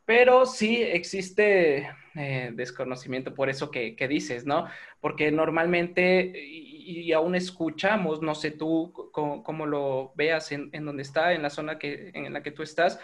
Pero 0.04 0.46
sí 0.46 0.82
existe 0.82 1.88
eh, 2.14 2.50
desconocimiento 2.54 3.34
por 3.34 3.48
eso 3.48 3.70
que, 3.70 3.94
dices, 4.08 4.44
¿no? 4.44 4.66
Porque 5.00 5.30
normalmente, 5.30 6.32
y, 6.34 7.12
aún 7.12 7.34
escuchamos, 7.34 8.20
no 8.20 8.34
sé 8.34 8.50
tú 8.50 8.92
cómo, 9.12 9.66
lo 9.66 10.12
veas 10.14 10.52
en, 10.52 10.70
donde 10.84 11.02
está, 11.02 11.32
en 11.32 11.42
la 11.42 11.50
zona 11.50 11.78
que, 11.78 12.10
en 12.14 12.32
la 12.32 12.42
que 12.42 12.50
tú 12.50 12.62
estás, 12.62 12.98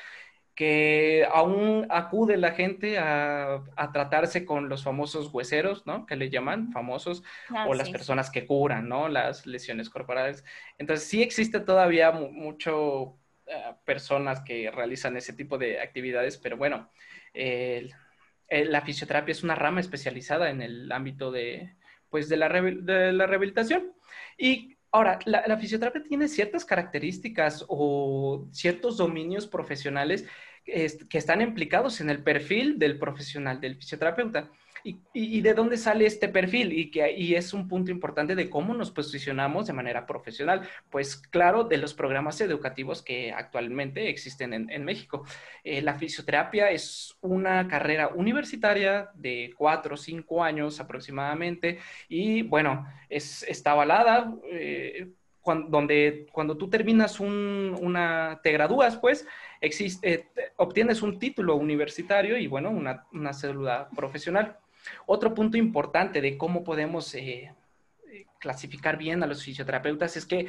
que 0.59 1.25
aún 1.33 1.87
acude 1.89 2.37
la 2.37 2.51
gente 2.51 2.99
a, 2.99 3.63
tratarse 3.93 4.45
con 4.45 4.69
los 4.69 4.83
famosos 4.83 5.33
hueseros, 5.33 5.87
¿no? 5.87 6.05
Que 6.05 6.17
le 6.17 6.31
llaman 6.31 6.73
famosos, 6.73 7.23
ah, 7.51 7.67
o 7.69 7.75
las 7.75 7.91
personas 7.91 8.29
que 8.29 8.45
curan, 8.45 8.89
¿no? 8.89 9.09
Las 9.09 9.47
lesiones 9.47 9.89
corporales. 9.89 10.45
Entonces, 10.77 11.07
sí 11.07 11.23
existe 11.23 11.61
todavía 11.61 12.11
mucho 12.11 13.17
personas 13.85 14.41
que 14.41 14.71
realizan 14.71 15.17
ese 15.17 15.33
tipo 15.33 15.59
de 15.59 15.81
actividades, 15.81 16.37
pero 16.39 16.57
bueno, 16.57 16.91
la 17.35 18.81
fisioterapia 18.83 19.33
es 19.33 19.43
una 19.43 19.55
rama 19.55 19.81
especializada 19.81 20.51
en 20.51 20.63
el 20.63 20.91
ámbito 20.93 21.31
de, 21.31 21.75
pues, 22.11 22.29
de, 22.29 22.37
la, 22.37 22.49
de 22.49 23.13
la 23.13 23.27
rehabilitación. 23.27 23.93
Y 24.37 24.77
ahora, 24.91 25.19
la, 25.25 25.57
fisioterapia 25.59 26.03
tiene 26.03 26.29
ciertas 26.29 26.65
características 26.65 27.65
o 27.69 28.49
ciertos 28.53 28.97
dominios 28.97 29.47
profesionales 29.47 30.27
que 30.65 31.19
están 31.19 31.41
implicados 31.41 32.01
en 32.01 32.11
el 32.11 32.23
perfil 32.23 32.79
del 32.79 32.99
profesional, 32.99 33.61
del 33.61 33.77
fisioterapeuta. 33.77 34.51
¿Y, 34.85 35.41
de 35.41 35.55
dónde 35.55 35.77
sale 35.77 36.07
este 36.07 36.29
perfil? 36.29 36.73
Y, 36.73 36.91
que, 36.91 37.13
y 37.13 37.35
es 37.35 37.53
un 37.53 37.69
punto 37.69 37.91
importante 37.91 38.35
de 38.35 38.49
cómo 38.49 38.75
nos 38.75 38.91
posicionamos 38.91 39.67
de 39.67 39.73
manera 39.73 40.07
profesional. 40.07 40.69
Pues 40.91 41.17
claro, 41.17 41.65
de 41.65 41.79
los 41.79 41.95
programas 41.95 42.41
educativos 42.41 43.03
que 43.03 43.33
actualmente 43.33 44.09
existen 44.09 44.53
en, 44.53 44.85
México. 44.85 45.25
Eh, 45.65 45.83
la 45.83 45.95
fisioterapia 45.95 46.71
es 46.71 47.17
una 47.21 47.67
carrera 47.69 48.09
universitaria 48.09 49.11
de 49.15 49.53
cuatro 49.57 49.95
o 49.95 49.99
cinco 49.99 50.43
años 50.43 50.81
aproximadamente 50.81 51.79
y 52.09 52.43
bueno, 52.43 52.87
es, 53.09 53.43
está 53.43 53.73
avalada. 53.73 54.35
Eh, 54.51 55.09
cuando, 55.49 55.71
donde 55.71 56.27
cuando 56.31 56.59
tú 56.59 56.69
terminas 56.69 57.21
una, 57.21 58.39
te 58.43 58.53
gradúas, 58.53 58.99
pues, 58.99 59.27
eh, 59.63 60.27
obtienes 60.57 61.01
un 61.01 61.19
título 61.19 61.57
universitario 61.57 62.37
y, 62.37 62.47
bueno, 62.47 62.69
una, 62.69 63.07
una 63.13 63.31
profesional. 63.97 64.59
Otro 65.07 65.35
punto 65.35 65.57
importante 65.57 66.21
de 66.21 66.37
cómo 66.37 66.65
podemos 66.65 67.15
eh, 67.15 67.55
clasificar 68.39 68.97
bien 68.97 69.23
a 69.23 69.27
los 69.27 69.43
fisioterapeutas 69.43 70.17
es 70.17 70.27
que 70.27 70.49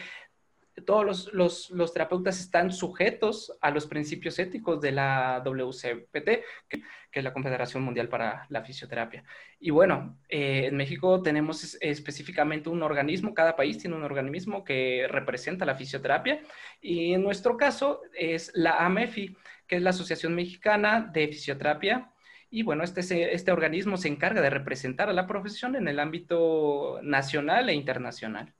todos 0.85 1.31
los, 1.33 1.93
terapeutas 1.93 2.39
están 2.39 2.71
sujetos 2.71 3.57
a 3.61 3.71
los 3.71 3.87
principios 3.87 4.39
éticos 4.39 4.81
de 4.81 4.91
la 4.91 5.41
WCPT, 5.43 6.29
que, 6.67 6.83
es 7.11 7.23
la 7.23 7.33
Confederación 7.33 7.83
Mundial 7.83 8.07
para 8.07 8.45
la 8.49 8.63
Fisioterapia. 8.63 9.23
Y 9.59 9.71
bueno, 9.71 10.17
eh, 10.29 10.67
en 10.67 10.77
México 10.77 11.21
tenemos 11.21 11.77
específicamente 11.81 12.69
un 12.69 12.83
organismo, 12.83 13.33
cada 13.33 13.55
país 13.55 13.77
tiene 13.77 13.95
un 13.95 14.03
organismo 14.03 14.63
que 14.63 15.07
representa 15.09 15.65
la 15.65 15.75
fisioterapia, 15.75 16.41
y 16.81 17.13
en 17.13 17.23
nuestro 17.23 17.57
caso 17.57 18.01
es 18.13 18.51
la 18.53 18.85
AMEFI, 18.85 19.35
que 19.67 19.77
es 19.77 19.81
la 19.81 19.89
Asociación 19.89 20.35
Mexicana 20.35 21.09
de 21.11 21.27
Fisioterapia. 21.27 22.11
Y 22.51 22.63
bueno, 22.63 22.83
este, 22.83 23.33
este 23.35 23.51
organismo 23.51 23.97
se 23.97 24.07
encarga 24.07 24.41
de 24.41 24.49
representar 24.49 25.09
a 25.09 25.13
la 25.13 25.27
profesión 25.27 25.75
en 25.75 25.87
el 25.87 25.99
ámbito 25.99 26.99
nacional 27.03 27.69
e 27.69 27.73
internacional. 27.73 28.53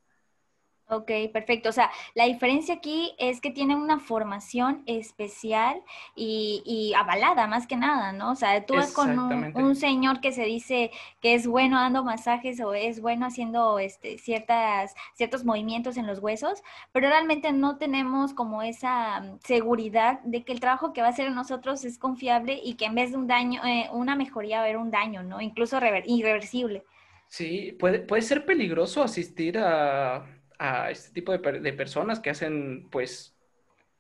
Ok, 0.91 1.11
perfecto. 1.31 1.69
O 1.69 1.71
sea, 1.71 1.91
la 2.15 2.25
diferencia 2.25 2.73
aquí 2.73 3.13
es 3.19 3.41
que 3.41 3.51
tienen 3.51 3.77
una 3.77 3.99
formación 3.99 4.81
especial 4.87 5.83
y, 6.15 6.93
avalada 6.97 7.45
más 7.45 7.67
que 7.67 7.75
nada, 7.77 8.11
¿no? 8.11 8.31
O 8.31 8.35
sea, 8.35 8.65
tú 8.65 8.73
vas 8.73 8.91
con 8.91 9.19
un, 9.19 9.75
señor 9.75 10.19
que 10.19 10.31
se 10.31 10.45
dice 10.45 10.89
que 11.21 11.35
es 11.35 11.45
bueno 11.45 11.79
dando 11.79 12.03
masajes 12.03 12.59
o 12.59 12.73
es 12.73 13.01
bueno 13.01 13.27
haciendo 13.27 13.77
este, 13.77 14.17
ciertas, 14.17 14.95
ciertos 15.13 15.45
movimientos 15.45 15.95
en 15.95 16.07
los 16.07 16.17
huesos, 16.19 16.63
pero 16.91 17.07
realmente 17.07 17.51
no 17.51 17.77
tenemos 17.77 18.33
como 18.33 18.63
esa 18.63 19.21
mm, 19.21 19.39
seguridad 19.43 20.21
de 20.21 20.43
que 20.43 20.53
el 20.53 20.59
trabajo 20.59 20.91
que 20.91 21.01
va 21.01 21.07
a 21.07 21.11
hacer 21.11 21.31
nosotros 21.31 21.85
es 21.85 21.99
confiable 21.99 22.59
y 22.63 22.73
que 22.73 22.85
en 22.85 22.95
vez 22.95 23.11
de 23.11 23.17
un 23.17 23.27
daño, 23.27 23.63
eh, 23.63 23.89
una 23.91 24.15
mejoría 24.15 24.57
va 24.57 24.63
a 24.63 24.65
haber 24.65 24.77
un 24.77 24.89
daño, 24.89 25.21
¿no? 25.21 25.39
Incluso 25.39 25.77
irreversible. 26.05 26.83
Sí, 27.27 27.77
puede, 27.79 27.99
puede 27.99 28.23
ser 28.23 28.43
peligroso 28.43 29.03
asistir 29.03 29.59
a 29.59 30.25
a 30.59 30.91
este 30.91 31.11
tipo 31.11 31.31
de, 31.31 31.73
personas 31.73 32.19
que 32.19 32.29
hacen, 32.29 32.87
pues, 32.91 33.35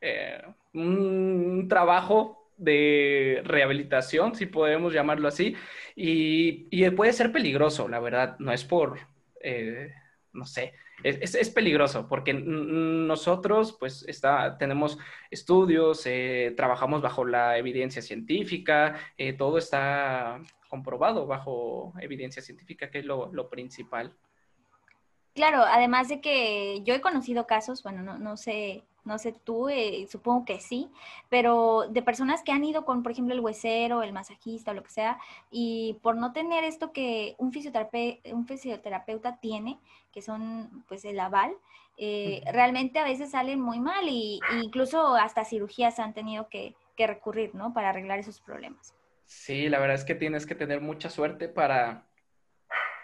eh, 0.01 0.41
un 0.73 1.67
trabajo 1.69 2.51
de 2.57 3.41
rehabilitación, 3.45 4.35
si 4.35 4.45
podemos 4.45 4.93
llamarlo 4.93 5.29
así, 5.29 5.55
y, 5.95 6.89
puede 6.91 7.13
ser 7.13 7.31
peligroso, 7.31 7.87
la 7.87 7.99
verdad, 7.99 8.35
no 8.39 8.51
es 8.51 8.65
por, 8.65 8.99
eh, 9.41 9.93
no 10.33 10.45
sé, 10.45 10.73
es, 11.01 11.49
peligroso 11.49 12.09
porque 12.09 12.33
nosotros 12.33 13.77
pues 13.79 14.03
está, 14.05 14.57
tenemos 14.57 14.97
estudios, 15.31 16.05
eh, 16.05 16.53
trabajamos 16.57 17.01
bajo 17.01 17.23
la 17.23 17.57
evidencia 17.57 18.01
científica, 18.01 18.97
todo 19.37 19.57
está 19.57 20.41
comprobado 20.67 21.25
bajo 21.25 21.93
evidencia 22.01 22.41
científica, 22.41 22.91
que 22.91 22.99
es 22.99 23.05
lo 23.05 23.49
principal. 23.49 24.13
Claro, 25.39 25.63
además 25.63 26.09
de 26.09 26.19
que 26.19 26.81
yo 26.83 26.93
he 26.93 26.99
conocido 26.99 27.47
casos, 27.47 27.81
bueno, 27.81 28.03
no, 28.03 28.17
no 28.17 28.35
sé, 28.35 28.83
no 29.05 29.17
sé 29.17 29.31
tú, 29.31 29.69
eh, 29.69 30.05
supongo 30.11 30.43
que 30.43 30.59
sí, 30.59 30.89
pero 31.29 31.85
de 31.89 32.01
personas 32.01 32.43
que 32.43 32.51
han 32.51 32.65
ido 32.65 32.83
con, 32.83 33.03
por 33.03 33.13
ejemplo, 33.13 33.33
el 33.33 33.39
huesero, 33.39 34.03
el 34.03 34.11
masajista 34.11 34.71
o 34.71 34.73
lo 34.73 34.83
que 34.83 34.89
sea, 34.89 35.17
y 35.49 35.97
por 36.01 36.17
no 36.17 36.33
tener 36.33 36.65
esto 36.65 36.91
que 36.91 37.35
un, 37.37 37.53
fisioterapeuta, 37.53 38.35
un 38.35 38.47
fisioterapeuta 38.47 39.37
tiene, 39.39 39.79
que 40.11 40.21
son 40.21 40.83
pues 40.89 41.05
el 41.05 41.17
aval, 41.17 41.53
eh, 41.95 42.41
realmente 42.51 42.99
a 42.99 43.05
veces 43.05 43.31
salen 43.31 43.61
muy 43.61 43.79
mal 43.79 44.09
y, 44.09 44.41
incluso 44.61 45.15
hasta 45.15 45.45
cirugías 45.45 45.99
han 45.99 46.13
tenido 46.13 46.49
que, 46.49 46.75
que 46.97 47.07
recurrir, 47.07 47.55
¿no? 47.55 47.71
Para 47.71 47.91
arreglar 47.91 48.19
esos 48.19 48.41
problemas. 48.41 48.93
Sí, 49.23 49.69
la 49.69 49.79
verdad 49.79 49.95
es 49.95 50.03
que 50.03 50.15
tienes 50.15 50.45
que 50.45 50.55
tener 50.55 50.81
mucha 50.81 51.09
suerte 51.09 51.47
para, 51.47 52.08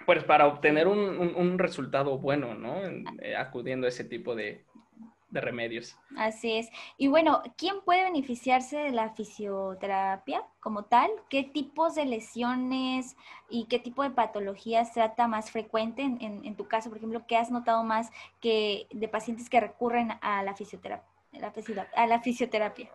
pues 0.06 0.24
para 0.24 0.48
obtener 0.48 0.88
un, 0.88 1.60
resultado 1.60 2.18
bueno, 2.18 2.54
¿no? 2.54 2.78
Eh, 3.22 3.36
acudiendo 3.36 3.86
a 3.86 3.90
ese 3.90 4.04
tipo 4.04 4.36
de, 4.36 4.64
remedios. 5.32 5.98
Así 6.16 6.54
es. 6.54 6.70
Y 6.98 7.08
bueno, 7.08 7.44
¿quién 7.58 7.82
puede 7.84 8.06
beneficiarse 8.06 8.78
de 8.78 8.92
la 8.92 9.10
fisioterapia 9.10 10.44
como 10.62 10.86
tal? 10.86 11.12
¿Qué 11.30 11.44
tipos 11.44 11.96
de 11.96 12.06
lesiones 12.06 13.18
y 13.50 13.66
qué 13.66 13.78
tipo 13.78 14.02
de 14.02 14.12
patologías 14.12 14.94
trata 14.94 15.28
más 15.28 15.52
frecuente 15.52 16.04
en, 16.04 16.56
tu 16.56 16.70
caso, 16.70 16.88
por 16.88 17.00
ejemplo, 17.00 17.26
qué 17.28 17.36
has 17.36 17.52
notado 17.52 17.84
más 17.84 18.12
que 18.40 18.88
de 18.92 19.10
pacientes 19.10 19.50
que 19.50 19.60
recurren? 19.60 20.14
A 20.22 20.42
la 20.42 20.56
fisioterapia. 20.56 22.90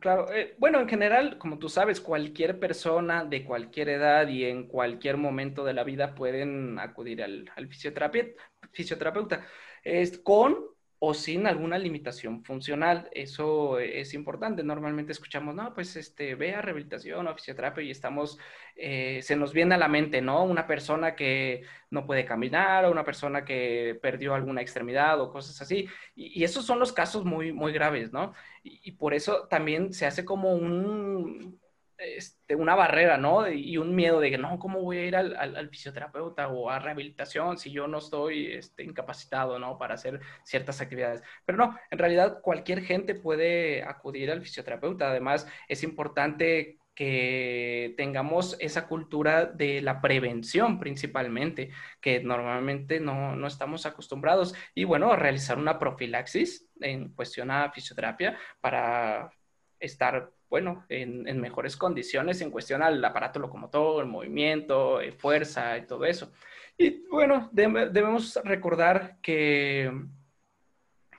Claro, 0.00 0.30
eh, 0.32 0.54
bueno, 0.58 0.78
en 0.80 0.88
general, 0.88 1.38
como 1.38 1.58
tú 1.58 1.68
sabes, 1.68 2.00
cualquier 2.00 2.60
persona 2.60 3.24
de 3.24 3.44
cualquier 3.44 3.88
edad 3.88 4.28
y 4.28 4.44
en 4.44 4.68
cualquier 4.68 5.16
momento 5.16 5.64
de 5.64 5.72
la 5.74 5.82
vida 5.82 6.14
pueden 6.14 6.78
acudir 6.78 7.20
al, 7.22 7.50
al 7.56 7.68
fisioterapeuta, 7.68 9.44
es, 9.82 10.18
con 10.18 10.56
o 11.00 11.14
sin 11.14 11.46
alguna 11.46 11.78
limitación 11.78 12.44
funcional. 12.44 13.08
Eso 13.12 13.78
es 13.78 14.14
importante. 14.14 14.62
Normalmente 14.62 15.12
escuchamos, 15.12 15.54
no, 15.54 15.74
pues 15.74 15.96
este, 15.96 16.34
ve 16.34 16.60
rehabilitación 16.60 17.26
o 17.26 17.34
fisioterapia 17.34 17.84
y 17.84 17.90
estamos, 17.90 18.38
eh, 18.76 19.20
se 19.22 19.36
nos 19.36 19.52
viene 19.52 19.74
a 19.76 19.78
la 19.78 19.88
mente, 19.88 20.20
¿no? 20.20 20.44
Una 20.44 20.66
persona 20.66 21.14
que 21.14 21.62
no 21.90 22.06
puede 22.06 22.24
caminar 22.24 22.84
o 22.84 22.90
una 22.90 23.04
persona 23.04 23.44
que 23.44 23.98
perdió 24.02 24.34
alguna 24.34 24.62
extremidad 24.62 25.20
o 25.20 25.32
cosas 25.32 25.60
así. 25.62 25.88
Y, 26.16 26.42
esos 26.44 26.64
son 26.64 26.78
los 26.78 26.92
casos 26.92 27.24
muy, 27.24 27.52
muy 27.52 27.72
graves, 27.72 28.12
¿no? 28.12 28.32
y 28.64 28.92
por 28.92 29.14
eso 29.14 29.46
también 29.48 29.94
se 29.94 30.04
hace 30.04 30.24
como 30.26 30.52
un 30.52 31.58
este, 31.98 32.54
una 32.54 32.74
barrera, 32.76 33.16
¿no? 33.16 33.50
Y 33.50 33.76
un 33.76 33.94
miedo 33.94 34.20
de 34.20 34.30
que, 34.30 34.38
no, 34.38 34.58
¿cómo 34.58 34.80
voy 34.82 34.98
a 34.98 35.04
ir 35.04 35.16
al, 35.16 35.68
fisioterapeuta 35.70 36.48
o 36.48 36.70
a 36.70 36.78
rehabilitación 36.78 37.58
si 37.58 37.70
yo 37.72 37.88
no 37.88 37.98
estoy 37.98 38.52
este, 38.52 38.84
incapacitado, 38.84 39.58
¿no? 39.58 39.78
Para 39.78 39.94
hacer 39.94 40.20
ciertas 40.44 40.80
actividades. 40.80 41.22
Pero 41.44 41.58
no, 41.58 41.76
en 41.90 41.98
realidad 41.98 42.40
cualquier 42.40 42.82
gente 42.82 43.14
puede 43.14 43.82
acudir 43.82 44.30
al 44.30 44.42
fisioterapeuta. 44.42 45.10
Además, 45.10 45.48
es 45.68 45.82
importante 45.82 46.78
que 46.94 47.94
tengamos 47.96 48.56
esa 48.58 48.88
cultura 48.88 49.46
de 49.46 49.80
la 49.82 50.00
prevención 50.00 50.80
principalmente, 50.80 51.70
que 52.00 52.20
normalmente 52.20 52.98
no, 52.98 53.36
no, 53.36 53.46
estamos 53.46 53.86
acostumbrados. 53.86 54.54
Y 54.74 54.84
bueno, 54.84 55.14
realizar 55.14 55.58
una 55.58 55.78
profilaxis 55.78 56.68
en 56.80 57.10
cuestión 57.14 57.50
a 57.50 57.70
fisioterapia 57.72 58.36
para 58.60 59.30
estar 59.78 60.32
bueno, 60.50 60.86
en, 60.88 61.40
mejores 61.40 61.76
condiciones 61.76 62.40
en 62.40 62.50
cuestión 62.50 62.82
al 62.82 63.04
aparato 63.04 63.38
locomotor, 63.38 64.02
el 64.02 64.10
movimiento, 64.10 65.00
eh, 65.00 65.12
fuerza 65.12 65.76
y 65.78 65.86
todo 65.86 66.04
eso. 66.04 66.32
Y 66.76 67.06
bueno, 67.08 67.50
debemos 67.52 68.38
recordar 68.44 69.18
que 69.20 69.90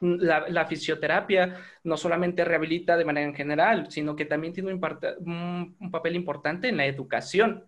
la, 0.01 0.65
fisioterapia 0.65 1.57
no 1.83 1.98
solamente 1.98 2.45
rehabilita 2.45 2.98
de 2.98 3.05
manera 3.05 3.27
en 3.27 3.36
general, 3.36 3.91
sino 3.91 4.15
que 4.15 4.25
también 4.25 4.53
tiene 4.53 4.74
un, 4.74 5.75
un, 5.79 5.91
papel 5.91 6.15
importante 6.15 6.69
en 6.69 6.77
la 6.77 6.86
educación 6.86 7.65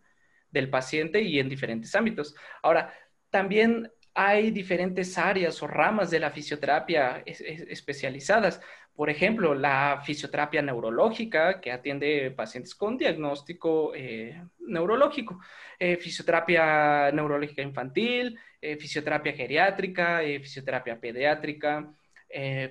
del 0.49 0.69
paciente 0.69 1.21
y 1.21 1.39
en 1.39 1.49
diferentes 1.49 1.93
ámbitos. 1.95 2.35
Ahora, 2.63 2.93
también 3.29 3.91
hay 4.13 4.51
diferentes 4.51 5.17
áreas 5.17 5.61
o 5.63 5.67
ramas 5.67 6.09
de 6.11 6.19
la 6.19 6.31
fisioterapia 6.31 7.23
especializadas. 7.25 8.61
Por 8.95 9.09
ejemplo, 9.09 9.55
la 9.55 10.01
fisioterapia 10.05 10.61
neurológica, 10.61 11.61
que 11.61 11.71
atiende 11.71 12.31
pacientes 12.31 12.75
con 12.75 12.97
diagnóstico 12.97 13.93
eh, 13.95 14.43
neurológico, 14.59 15.39
eh, 15.79 15.97
fisioterapia 15.97 17.11
neurológica 17.11 17.61
infantil, 17.61 18.37
eh, 18.61 18.75
fisioterapia 18.77 19.33
geriátrica, 19.33 20.19
fisioterapia 20.19 20.99
pediátrica, 20.99 21.93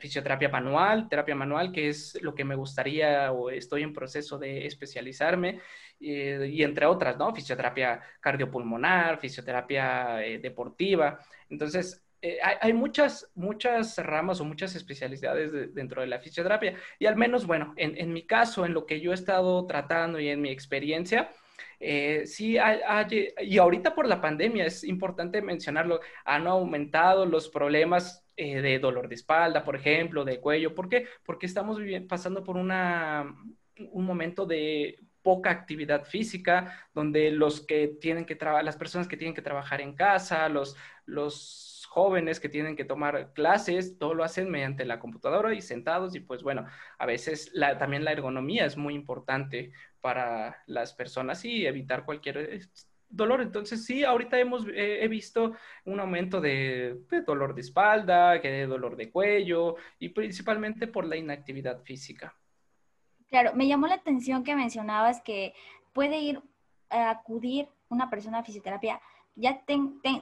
fisioterapia 0.00 0.49
manual, 0.49 1.07
terapia 1.09 1.35
manual, 1.35 1.71
que 1.71 1.89
es 1.91 2.19
lo 2.23 2.35
que 2.35 2.45
me 2.45 2.55
gustaría 2.55 3.31
o 3.33 3.50
estoy 3.50 3.83
en 3.83 3.93
proceso 3.93 4.39
de 4.39 4.67
especializarme, 4.67 5.61
y 5.99 6.62
entre 6.62 6.87
otras, 6.87 7.19
¿no? 7.19 7.35
Fisioterapia 7.35 8.00
cardiopulmonar, 8.21 9.19
fisioterapia 9.19 10.17
deportiva. 10.41 11.19
Entonces, 11.50 12.03
eh, 12.23 12.39
hay, 12.43 12.73
muchas, 12.75 13.31
muchas 13.35 13.97
ramas 13.99 14.41
o 14.41 14.45
muchas 14.45 14.75
especialidades 14.75 15.75
dentro 15.75 16.03
de 16.03 16.07
la 16.07 16.19
fisioterapia. 16.19 16.75
Y 16.99 17.07
al 17.07 17.17
menos, 17.17 17.47
bueno, 17.47 17.73
en, 17.77 18.12
mi 18.12 18.27
caso, 18.27 18.67
en 18.67 18.75
lo 18.75 18.85
que 18.85 19.00
yo 19.00 19.12
he 19.12 19.15
estado 19.15 19.67
tratando 19.67 20.21
y 20.21 20.29
en 20.29 20.43
mi 20.43 20.50
experiencia, 20.50 21.33
eh, 21.79 22.27
sí, 22.27 22.59
hay, 22.59 22.81
y 23.41 23.57
ahorita 23.57 23.95
por 23.95 24.07
la 24.07 24.21
pandemia 24.21 24.67
es 24.67 24.85
importante 24.85 25.41
mencionarlo, 25.41 26.00
han 26.27 26.47
aumentado 26.47 27.25
los 27.25 27.49
problemas 27.49 28.27
eh, 28.37 28.61
de 28.61 28.79
dolor 28.79 29.09
de 29.09 29.15
espalda, 29.15 29.65
por 29.65 29.77
ejemplo, 29.77 30.25
de 30.25 30.41
cuello. 30.41 30.75
¿Por 30.75 30.91
qué? 30.91 31.07
Porque 31.25 31.47
estamos 31.47 31.79
pasando 32.07 32.45
por 32.45 32.59
una, 32.59 33.35
un 33.93 34.05
momento 34.05 34.45
de 34.45 34.99
poca 35.23 35.50
actividad 35.50 36.05
física, 36.05 36.87
donde 36.95 37.31
los 37.31 37.67
que 37.67 37.89
tienen 37.89 38.25
que 38.25 38.37
trabajar, 38.37 38.65
las 38.65 38.77
personas 38.77 39.09
que 39.09 39.17
tienen 39.17 39.35
que 39.35 39.43
trabajar 39.43 39.81
en 39.81 39.95
casa, 39.95 40.49
los, 40.49 40.77
los 41.07 41.70
jóvenes 41.90 42.38
que 42.38 42.49
tienen 42.49 42.76
que 42.76 42.85
tomar 42.85 43.32
clases, 43.32 43.99
todo 43.99 44.14
lo 44.14 44.23
hacen 44.23 44.49
mediante 44.49 44.85
la 44.85 45.00
computadora 45.00 45.52
y 45.52 45.61
sentados 45.61 46.14
y 46.14 46.20
pues 46.20 46.44
bueno, 46.44 46.64
a 46.97 47.04
veces 47.04 47.52
también 47.80 48.04
la 48.04 48.12
ergonomía 48.12 48.64
es 48.64 48.76
muy 48.76 48.94
importante 48.94 49.73
para 50.00 50.62
las 50.68 50.94
personas 50.94 51.44
y 51.44 51.66
evitar 51.66 52.04
cualquier 52.04 52.61
dolor. 53.09 53.40
Entonces, 53.40 53.85
sí, 53.85 54.04
ahorita 54.04 54.38
hemos 54.38 54.66
he 54.73 55.09
visto 55.09 55.54
un 55.85 55.99
aumento 55.99 56.40
de, 56.40 57.00
dolor 57.26 57.56
de 57.56 57.62
espalda, 57.62 58.40
que 58.40 58.52
de 58.52 58.66
dolor 58.68 58.94
de 58.94 59.11
cuello 59.11 59.75
y 59.99 60.11
principalmente 60.11 60.87
por 60.87 61.04
la 61.04 61.16
inactividad 61.16 61.82
física. 61.82 62.32
Claro, 63.26 63.50
me 63.54 63.66
llamó 63.66 63.88
la 63.88 63.97
atención 63.97 64.44
que 64.44 64.54
mencionabas 64.54 65.20
que 65.23 65.54
puede 65.92 66.20
ir 66.20 66.40
a 66.88 67.11
acudir 67.11 67.68
una 67.88 68.09
persona 68.09 68.38
a 68.38 68.44
fisioterapia 68.44 69.00
ya 69.35 69.64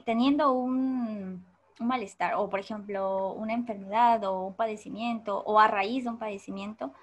teniendo 0.05 0.51
un, 0.51 1.45
un 1.79 1.87
malestar 1.87 2.35
o, 2.35 2.49
por 2.49 2.59
ejemplo, 2.59 3.33
una 3.33 3.53
enfermedad 3.53 4.23
o 4.25 4.47
un 4.47 4.53
padecimiento 4.53 5.41
o 5.45 5.59
a 5.59 5.67
raíz 5.67 6.03
de 6.03 6.09
un 6.11 6.17
padecimiento 6.17 6.93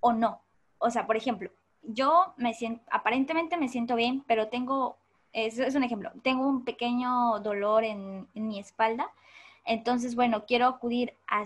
o 0.00 0.12
no. 0.12 0.40
O 0.78 0.90
sea, 0.90 1.06
por 1.06 1.16
ejemplo, 1.16 1.50
yo 1.82 2.32
me 2.36 2.54
siento, 2.54 2.82
aparentemente 2.90 3.56
me 3.56 3.68
siento 3.68 3.94
bien, 3.94 4.24
pero 4.26 4.48
tengo, 4.48 4.96
es, 5.32 5.58
es 5.58 5.74
un 5.74 5.84
ejemplo, 5.84 6.10
tengo 6.22 6.46
un 6.46 6.64
pequeño 6.64 7.40
dolor 7.40 7.84
en, 7.84 8.28
mi 8.34 8.58
espalda. 8.58 9.10
Entonces, 9.64 10.16
bueno, 10.16 10.44
quiero 10.44 10.66
acudir 10.66 11.14
a, 11.28 11.44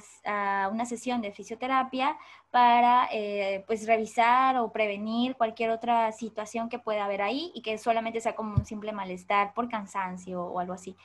a 0.65 0.69
una 0.69 0.87
sesión 0.87 1.21
de 1.21 1.33
fisioterapia 1.33 2.17
para, 2.51 3.09
eh, 3.13 3.63
pues, 3.67 3.87
revisar 3.87 4.57
o 4.57 4.73
prevenir 4.73 5.37
cualquier 5.37 5.71
otra 5.71 6.13
situación 6.13 6.71
que 6.71 6.79
pueda 6.79 7.05
haber 7.05 7.21
ahí 7.21 7.53
y 7.55 7.61
que 7.61 7.77
solamente 7.77 8.23
sea 8.23 8.35
como 8.35 8.55
un 8.55 8.65
simple 8.65 8.93
malestar 8.93 9.53
por 9.53 9.69
cansancio 9.69 10.43
o 10.43 10.61
algo 10.61 10.73
así. 10.73 10.97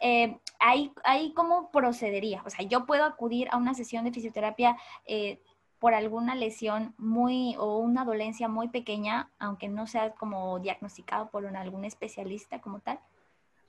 Eh, 0.00 0.38
ahí, 0.58 0.92
ahí, 1.04 1.32
¿cómo 1.34 1.70
procedería? 1.70 2.42
O 2.44 2.50
sea, 2.50 2.66
yo 2.66 2.86
puedo 2.86 3.04
acudir 3.04 3.48
a 3.50 3.56
una 3.56 3.74
sesión 3.74 4.04
de 4.04 4.12
fisioterapia 4.12 4.76
eh, 5.06 5.40
por 5.78 5.94
alguna 5.94 6.34
lesión 6.34 6.94
muy 6.96 7.54
o 7.58 7.78
una 7.78 8.04
dolencia 8.04 8.48
muy 8.48 8.68
pequeña, 8.68 9.30
aunque 9.38 9.68
no 9.68 9.86
sea 9.86 10.14
como 10.14 10.58
diagnosticado 10.58 11.30
por 11.30 11.46
algún 11.46 11.84
especialista 11.84 12.60
como 12.60 12.80
tal? 12.80 12.98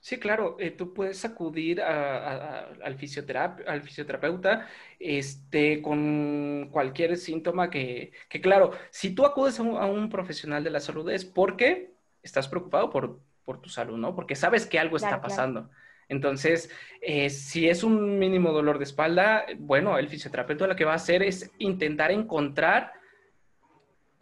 Sí, 0.00 0.18
claro, 0.18 0.56
eh, 0.60 0.70
tú 0.70 0.94
puedes 0.94 1.24
acudir 1.24 1.82
al, 1.82 2.96
fisioterapeuta 2.98 4.68
este, 4.98 5.82
con 5.82 6.68
cualquier 6.70 7.16
síntoma 7.16 7.68
que, 7.68 8.12
claro, 8.40 8.70
si 8.90 9.14
tú 9.14 9.26
acudes 9.26 9.58
a 9.58 9.62
un, 9.62 10.08
profesional 10.08 10.62
de 10.62 10.70
la 10.70 10.80
salud 10.80 11.10
es 11.10 11.24
porque 11.24 11.94
estás 12.22 12.48
preocupado 12.48 12.90
por, 12.90 13.20
tu 13.60 13.68
salud, 13.70 13.96
¿no? 13.96 14.14
Porque 14.14 14.36
sabes 14.36 14.66
que 14.66 14.78
algo 14.78 14.96
está 14.98 15.20
pasando. 15.20 15.70
Entonces, 16.08 16.70
eh, 17.00 17.30
si 17.30 17.68
es 17.68 17.82
un 17.82 18.18
mínimo 18.18 18.52
dolor 18.52 18.78
de 18.78 18.84
espalda, 18.84 19.44
bueno, 19.58 19.98
el 19.98 20.08
fisioterapeuta 20.08 20.66
lo 20.66 20.76
que 20.76 20.84
va 20.84 20.92
a 20.92 20.96
hacer 20.96 21.22
es 21.22 21.50
intentar 21.58 22.10
encontrar 22.10 22.92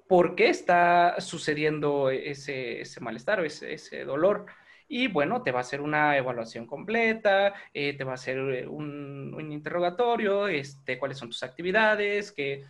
por 0.09 0.35
qué 0.35 0.49
está 0.49 1.21
sucediendo 1.21 2.11
ese, 2.11 2.83
malestar 3.01 3.41
o 3.41 3.45
ese 3.45 4.05
dolor. 4.05 4.47
Y 4.89 5.09
bueno, 5.09 5.43
te 5.43 5.51
va 5.51 5.59
a 5.59 5.61
hacer 5.63 5.81
una 5.81 6.17
evaluación 6.17 6.65
completa, 6.67 7.55
eh, 7.75 7.95
te 7.97 8.05
va 8.05 8.13
a 8.13 8.15
hacer 8.15 8.39
eh, 8.39 8.67
un, 8.69 9.37
interrogatorio, 9.51 10.47
este, 10.49 10.99
cuáles 10.99 11.19
son 11.19 11.29
tus 11.29 11.43
actividades, 11.43 12.31
qué, 12.33 12.65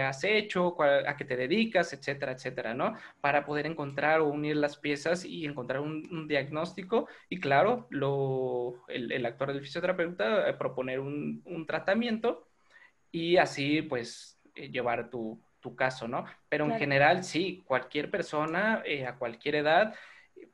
has 0.00 0.24
hecho, 0.24 0.76
a 0.82 1.16
qué 1.16 1.24
te 1.24 1.36
dedicas, 1.36 1.92
etcétera, 1.92 2.32
etcétera, 2.32 2.74
¿no? 2.74 2.96
Para 3.20 3.44
poder 3.44 3.66
encontrar 3.66 4.20
o 4.20 4.28
unir 4.28 4.56
las 4.56 4.76
piezas 4.76 5.24
y 5.24 5.44
encontrar 5.44 5.80
un, 5.80 6.26
diagnóstico 6.26 7.08
y 7.28 7.38
claro, 7.38 7.86
lo, 7.90 8.84
el, 8.88 9.24
actor 9.26 9.52
del 9.52 9.62
fisioterapeuta 9.62 10.48
eh, 10.48 10.54
proponer 10.54 11.00
un, 11.00 11.42
tratamiento 11.66 12.48
y 13.10 13.36
así 13.36 13.82
pues 13.82 14.40
llevar 14.54 15.10
tu, 15.10 15.40
caso, 15.76 16.08
¿no? 16.08 16.24
Pero 16.48 16.64
en 16.64 16.76
general, 16.78 17.22
sí, 17.22 17.62
cualquier 17.66 18.10
persona 18.10 18.82
a 19.06 19.16
cualquier 19.16 19.54
edad 19.56 19.94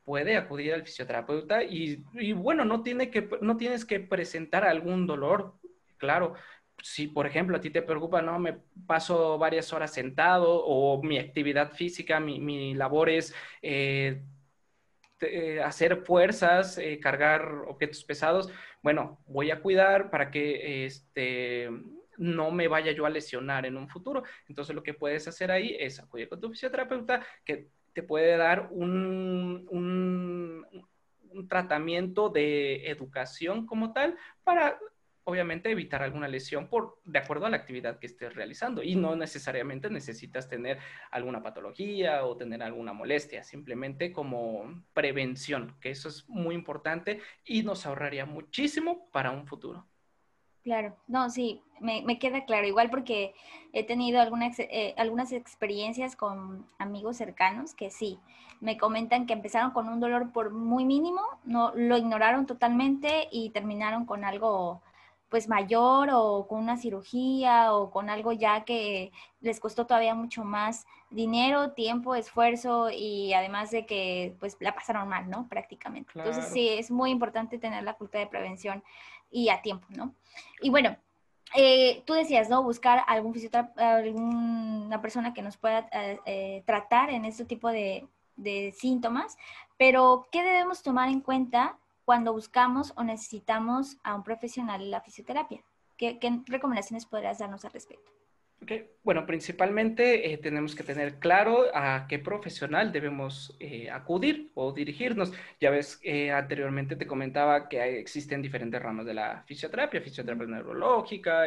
puede 0.03 0.37
acudir 0.37 0.73
al 0.73 0.83
fisioterapeuta 0.83 1.63
y, 1.63 2.03
bueno, 2.33 2.65
no, 2.65 2.83
tiene 2.83 3.09
que, 3.09 3.29
no 3.41 3.57
tienes 3.57 3.85
que 3.85 3.99
presentar 3.99 4.65
algún 4.65 5.07
dolor, 5.07 5.55
claro. 5.97 6.33
Si, 6.81 7.07
por 7.07 7.27
ejemplo, 7.27 7.57
a 7.57 7.61
ti 7.61 7.69
te 7.69 7.81
preocupa, 7.81 8.21
no, 8.21 8.39
me 8.39 8.57
paso 8.87 9.37
varias 9.37 9.73
horas 9.73 9.93
sentado 9.93 10.63
o 10.65 11.01
mi 11.03 11.17
actividad 11.17 11.73
física, 11.73 12.19
mi, 12.19 12.73
labor 12.73 13.09
es 13.09 13.35
eh, 13.61 14.21
eh, 15.21 15.61
hacer 15.61 15.97
fuerzas, 15.97 16.77
eh, 16.77 16.99
cargar 16.99 17.43
objetos 17.67 18.03
pesados, 18.05 18.49
bueno, 18.81 19.19
voy 19.27 19.51
a 19.51 19.61
cuidar 19.61 20.09
para 20.09 20.31
que 20.31 20.85
este, 20.85 21.69
no 22.17 22.51
me 22.51 22.67
vaya 22.67 22.91
yo 22.91 23.05
a 23.05 23.09
lesionar 23.09 23.65
en 23.65 23.77
un 23.77 23.89
futuro. 23.89 24.23
Entonces, 24.47 24.75
lo 24.75 24.83
que 24.83 24.93
puedes 24.93 25.27
hacer 25.27 25.51
ahí 25.51 25.75
es 25.79 25.99
acudir 25.99 26.29
con 26.29 26.39
tu 26.39 26.49
fisioterapeuta 26.49 27.25
que 27.43 27.69
te 27.93 28.03
puede 28.03 28.37
dar 28.37 28.69
un, 28.71 29.67
un, 29.69 30.65
tratamiento 31.47 32.29
de 32.29 32.89
educación 32.89 33.65
como 33.65 33.93
tal 33.93 34.17
para 34.43 34.77
obviamente 35.23 35.69
evitar 35.69 36.01
alguna 36.01 36.27
lesión 36.27 36.67
por 36.67 36.99
de 37.05 37.19
acuerdo 37.19 37.45
a 37.45 37.49
la 37.49 37.57
actividad 37.57 37.99
que 37.99 38.07
estés 38.07 38.35
realizando 38.35 38.83
y 38.83 38.95
no 38.95 39.15
necesariamente 39.15 39.89
necesitas 39.89 40.49
tener 40.49 40.79
alguna 41.11 41.41
patología 41.41 42.25
o 42.25 42.35
tener 42.35 42.61
alguna 42.63 42.93
molestia, 42.93 43.43
simplemente 43.43 44.11
como 44.11 44.83
prevención, 44.93 45.77
que 45.79 45.91
eso 45.91 46.09
es 46.09 46.27
muy 46.27 46.55
importante 46.55 47.21
y 47.45 47.63
nos 47.63 47.85
ahorraría 47.85 48.25
muchísimo 48.25 49.09
para 49.11 49.31
un 49.31 49.45
futuro. 49.45 49.87
Claro, 50.69 50.95
no, 51.07 51.31
sí, 51.31 51.63
me, 51.79 52.19
queda 52.19 52.45
claro, 52.45 52.67
igual 52.67 52.91
porque 52.91 53.33
he 53.73 53.83
tenido 53.83 54.21
algunas, 54.21 54.59
eh, 54.59 54.93
algunas 54.97 55.31
experiencias 55.31 56.15
con 56.15 56.63
amigos 56.77 57.17
cercanos 57.17 57.73
que 57.73 57.89
sí, 57.89 58.19
me 58.61 58.77
comentan 58.77 59.25
que 59.25 59.33
empezaron 59.33 59.71
con 59.71 59.89
un 59.89 59.99
dolor 59.99 60.31
por 60.31 60.51
muy 60.51 60.85
mínimo, 60.85 61.21
no 61.43 61.71
lo 61.73 61.97
ignoraron 61.97 62.45
totalmente 62.45 63.29
y 63.31 63.49
terminaron 63.49 64.05
con 64.05 64.23
algo 64.23 64.83
pues 65.29 65.47
mayor 65.47 66.09
o 66.11 66.45
con 66.47 66.59
una 66.59 66.77
cirugía 66.77 67.73
o 67.73 67.89
con 67.89 68.09
algo 68.09 68.31
ya 68.31 68.63
que 68.63 69.11
les 69.41 69.59
costó 69.59 69.87
todavía 69.87 70.13
mucho 70.13 70.43
más 70.43 70.85
dinero, 71.09 71.71
tiempo, 71.71 72.13
esfuerzo 72.15 72.89
y 72.91 73.33
además 73.33 73.71
de 73.71 73.85
que 73.85 74.35
pues 74.39 74.57
la 74.59 74.73
pasaron 74.73 75.07
mal, 75.07 75.29
¿no? 75.29 75.47
Prácticamente. 75.47 76.11
Entonces 76.15 76.45
sí, 76.45 76.69
es 76.69 76.91
muy 76.91 77.11
importante 77.11 77.57
tener 77.57 77.83
la 77.83 77.93
cultura 77.93 78.19
de 78.19 78.27
prevención 78.27 78.83
y 79.31 79.49
a 79.49 79.61
tiempo, 79.61 79.87
¿no? 79.89 80.13
Y 80.61 80.69
bueno, 80.69 80.97
eh, 81.55 82.03
tú 82.05 82.13
decías, 82.13 82.49
¿no? 82.49 82.63
Buscar 82.63 83.03
algún 83.07 83.35
alguna 83.77 85.01
persona 85.01 85.33
que 85.33 85.41
nos 85.41 85.57
pueda 85.57 85.89
eh, 85.91 86.19
eh, 86.25 86.63
tratar 86.65 87.09
en 87.09 87.25
este 87.25 87.45
tipo 87.45 87.69
de, 87.69 88.07
de 88.35 88.73
síntomas, 88.77 89.37
pero 89.77 90.27
¿qué 90.31 90.43
debemos 90.43 90.83
tomar 90.83 91.09
en 91.09 91.21
cuenta 91.21 91.77
cuando 92.05 92.33
buscamos 92.33 92.93
o 92.95 93.03
necesitamos 93.03 93.97
a 94.03 94.15
un 94.15 94.23
profesional 94.23 94.81
en 94.81 94.91
la 94.91 95.01
fisioterapia? 95.01 95.63
¿Qué, 95.97 96.17
recomendaciones 96.45 97.05
podrías 97.05 97.39
darnos 97.39 97.65
al 97.65 97.71
respecto? 97.71 98.09
Okay. 98.61 98.89
Bueno, 99.03 99.25
principalmente 99.25 100.31
eh, 100.33 100.37
tenemos 100.37 100.75
que 100.75 100.83
tener 100.83 101.17
claro 101.17 101.65
a 101.73 102.05
qué 102.07 102.19
profesional 102.19 102.91
debemos 102.91 103.55
eh, 103.59 103.89
acudir 103.89 104.51
o 104.53 104.73
dirigirnos. 104.73 105.31
Ya 105.59 105.69
ves, 105.71 105.99
eh, 106.03 106.31
anteriormente 106.31 106.95
te 106.95 107.07
comentaba 107.07 107.69
que 107.69 107.99
existen 107.99 108.41
diferentes 108.41 108.81
ramas 108.81 109.05
de 109.05 109.13
la 109.13 109.43
fisioterapia, 109.47 110.01
fisioterapia 110.01 110.45
neurológica, 110.45 111.45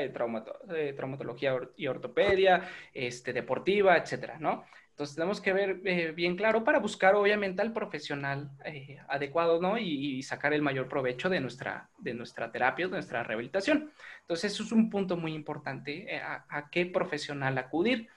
traumatología 0.97 1.57
y 1.77 1.87
ortopedia, 1.87 2.69
este, 2.95 3.33
deportiva, 3.33 3.97
etcétera, 3.99 4.39
¿no? 4.41 4.65
Entonces 5.03 5.17
tenemos 5.17 5.41
que 5.41 5.53
ver 5.53 5.81
eh, 5.85 6.13
bien 6.13 6.37
claro 6.37 6.63
para 6.63 6.79
buscar 6.79 7.17
obviamente 7.17 7.61
al 7.61 7.73
profesional 7.73 8.53
eh, 8.65 9.01
adecuado, 9.09 9.61
¿no? 9.61 9.77
Y, 9.77 10.23
sacar 10.23 10.53
el 10.53 10.63
mayor 10.63 10.89
provecho 10.89 11.29
de 11.29 11.41
nuestra, 11.41 11.91
de 11.99 12.15
nuestra 12.15 12.53
terapia, 12.53 12.87
de 12.87 12.93
nuestra 12.93 13.25
rehabilitación. 13.25 13.91
Entonces 14.21 14.53
eso 14.53 14.63
es 14.63 14.71
un 14.71 14.89
punto 14.89 15.17
muy 15.17 15.35
importante, 15.35 16.15
eh, 16.15 16.21
a, 16.23 16.69
qué 16.71 16.87
profesional 16.87 17.59
acudir. 17.59 18.09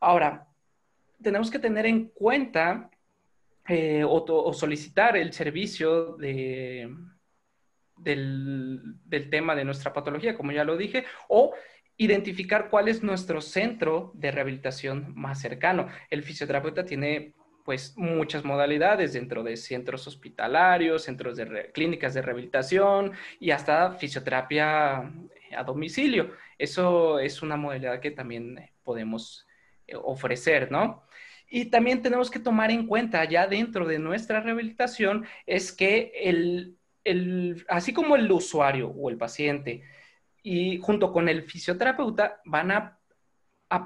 Ahora, 0.00 0.48
tenemos 1.22 1.48
que 1.48 1.60
tener 1.60 1.86
en 1.86 2.08
cuenta 2.08 2.90
o, 4.04 4.52
solicitar 4.52 5.16
el 5.16 5.32
servicio 5.32 6.16
de, 6.16 6.92
del, 7.98 8.80
del 9.04 9.30
tema 9.30 9.54
de 9.54 9.64
nuestra 9.64 9.92
patología, 9.92 10.36
como 10.36 10.50
ya 10.50 10.64
lo 10.64 10.76
dije, 10.76 11.04
o 11.28 11.54
identificar 11.98 12.68
cuál 12.68 12.88
es 12.88 13.02
nuestro 13.02 13.40
centro 13.40 14.12
de 14.14 14.30
rehabilitación 14.30 15.12
más 15.14 15.40
cercano. 15.40 15.88
El 16.10 16.22
fisioterapeuta 16.22 16.84
tiene 16.84 17.34
pues 17.64 17.94
muchas 17.96 18.44
modalidades 18.44 19.12
dentro 19.14 19.42
de 19.42 19.56
centros 19.56 20.06
hospitalarios, 20.06 21.02
centros 21.02 21.36
de 21.36 21.72
clínicas 21.72 22.14
de 22.14 22.22
rehabilitación 22.22 23.12
y 23.40 23.50
hasta 23.50 23.92
fisioterapia 23.92 24.98
a 25.56 25.64
domicilio. 25.64 26.30
Eso 26.58 27.18
es 27.18 27.42
una 27.42 27.56
modalidad 27.56 28.00
que 28.00 28.12
también 28.12 28.70
podemos 28.84 29.46
eh, 29.88 29.96
ofrecer, 29.96 30.70
¿no? 30.70 31.02
Y 31.48 31.66
también 31.66 32.02
tenemos 32.02 32.30
que 32.30 32.38
tomar 32.38 32.70
en 32.70 32.86
cuenta 32.86 33.24
ya 33.24 33.46
dentro 33.46 33.86
de 33.86 33.98
nuestra 33.98 34.40
rehabilitación 34.40 35.26
es 35.46 35.72
que 35.72 36.12
el, 36.22 36.76
el, 37.04 37.64
así 37.68 37.92
como 37.92 38.16
el 38.16 38.30
usuario 38.30 38.90
o 38.90 39.10
el 39.10 39.16
paciente 39.16 39.82
y 40.48 40.78
junto 40.78 41.12
con 41.12 41.28
el 41.28 41.42
fisioterapeuta 41.42 42.40
van 42.44 42.70
a, 42.70 43.00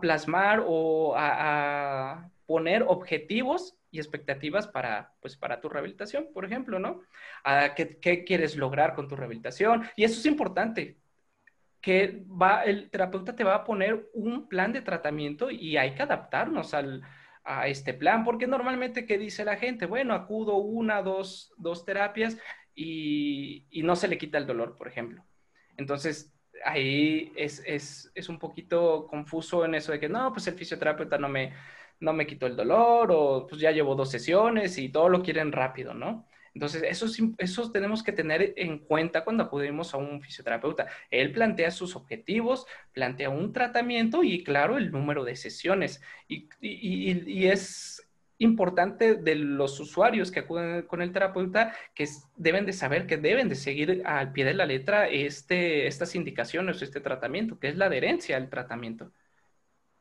plasmar 0.02 0.62
o 0.66 1.14
a, 1.16 2.30
poner 2.44 2.84
objetivos 2.86 3.78
y 3.90 3.98
expectativas 3.98 4.68
para, 4.68 5.14
pues, 5.22 5.38
para 5.38 5.62
tu 5.62 5.70
rehabilitación, 5.70 6.28
por 6.34 6.44
ejemplo, 6.44 6.78
¿no? 6.78 7.00
Ah, 7.44 7.72
¿Qué, 7.74 7.98
¿Qué, 7.98 8.24
quieres 8.24 8.56
lograr 8.56 8.94
con 8.94 9.08
tu 9.08 9.16
rehabilitación? 9.16 9.88
Y 9.96 10.04
eso 10.04 10.20
es 10.20 10.26
importante, 10.26 10.98
que 11.80 12.24
va, 12.26 12.62
el 12.64 12.90
terapeuta 12.90 13.34
te 13.34 13.44
va 13.44 13.54
a 13.54 13.64
poner 13.64 14.10
un 14.12 14.46
plan 14.46 14.74
de 14.74 14.82
tratamiento 14.82 15.50
y 15.50 15.78
hay 15.78 15.94
que 15.94 16.02
adaptarnos 16.02 16.74
al, 16.74 17.00
a 17.42 17.68
este 17.68 17.94
plan, 17.94 18.22
porque 18.22 18.46
normalmente, 18.46 19.06
¿qué 19.06 19.16
dice 19.16 19.46
la 19.46 19.56
gente? 19.56 19.86
Bueno, 19.86 20.12
acudo 20.12 20.56
una, 20.56 21.00
dos, 21.00 21.54
dos 21.56 21.86
terapias 21.86 22.36
y, 22.74 23.66
y 23.70 23.82
no 23.82 23.96
se 23.96 24.08
le 24.08 24.18
quita 24.18 24.36
el 24.36 24.46
dolor, 24.46 24.76
por 24.76 24.88
ejemplo. 24.88 25.24
Entonces, 25.78 26.34
ahí 26.64 27.32
es, 27.36 27.62
es, 27.66 28.10
es, 28.14 28.28
un 28.28 28.38
poquito 28.38 29.06
confuso 29.06 29.64
en 29.64 29.74
eso 29.74 29.92
de 29.92 30.00
que 30.00 30.08
no, 30.08 30.32
pues 30.32 30.46
el 30.46 30.54
fisioterapeuta 30.54 31.18
no 31.18 31.28
me, 31.28 31.52
no 32.00 32.12
me 32.12 32.26
quitó 32.26 32.46
el 32.46 32.56
dolor 32.56 33.10
o 33.12 33.46
pues 33.46 33.60
ya 33.60 33.70
llevo 33.70 33.94
dos 33.94 34.10
sesiones 34.10 34.76
y 34.78 34.88
todo 34.88 35.08
lo 35.08 35.22
quieren 35.22 35.52
rápido, 35.52 35.94
¿no? 35.94 36.26
Entonces, 36.54 36.82
eso, 36.82 37.06
eso 37.38 37.70
tenemos 37.70 38.02
que 38.02 38.12
tener 38.12 38.54
en 38.56 38.78
cuenta 38.80 39.22
cuando 39.24 39.44
acudimos 39.44 39.94
a 39.94 39.98
un 39.98 40.20
fisioterapeuta. 40.20 40.88
Él 41.10 41.32
plantea 41.32 41.70
sus 41.70 41.94
objetivos, 41.94 42.66
plantea 42.92 43.30
un 43.30 43.52
tratamiento 43.52 44.24
y, 44.24 44.42
claro, 44.42 44.76
el 44.76 44.90
número 44.90 45.24
de 45.24 45.36
sesiones. 45.36 46.02
Y, 46.26 46.48
y, 46.60 47.30
y 47.30 47.46
es 47.46 48.09
importante 48.40 49.14
de 49.14 49.34
los 49.36 49.78
usuarios 49.80 50.30
que 50.30 50.40
acuden 50.40 50.82
con 50.82 51.02
el 51.02 51.12
terapeuta 51.12 51.74
que 51.94 52.08
deben 52.36 52.66
de 52.66 52.72
saber 52.72 53.06
que 53.06 53.18
deben 53.18 53.48
de 53.48 53.54
seguir 53.54 54.02
al 54.06 54.32
pie 54.32 54.46
de 54.46 54.54
la 54.54 54.66
letra 54.66 55.08
este, 55.08 55.86
estas 55.86 56.14
indicaciones, 56.14 56.82
este 56.82 57.00
tratamiento, 57.00 57.58
que 57.58 57.68
es 57.68 57.76
la 57.76 57.86
adherencia 57.86 58.36
al 58.38 58.48
tratamiento. 58.48 59.12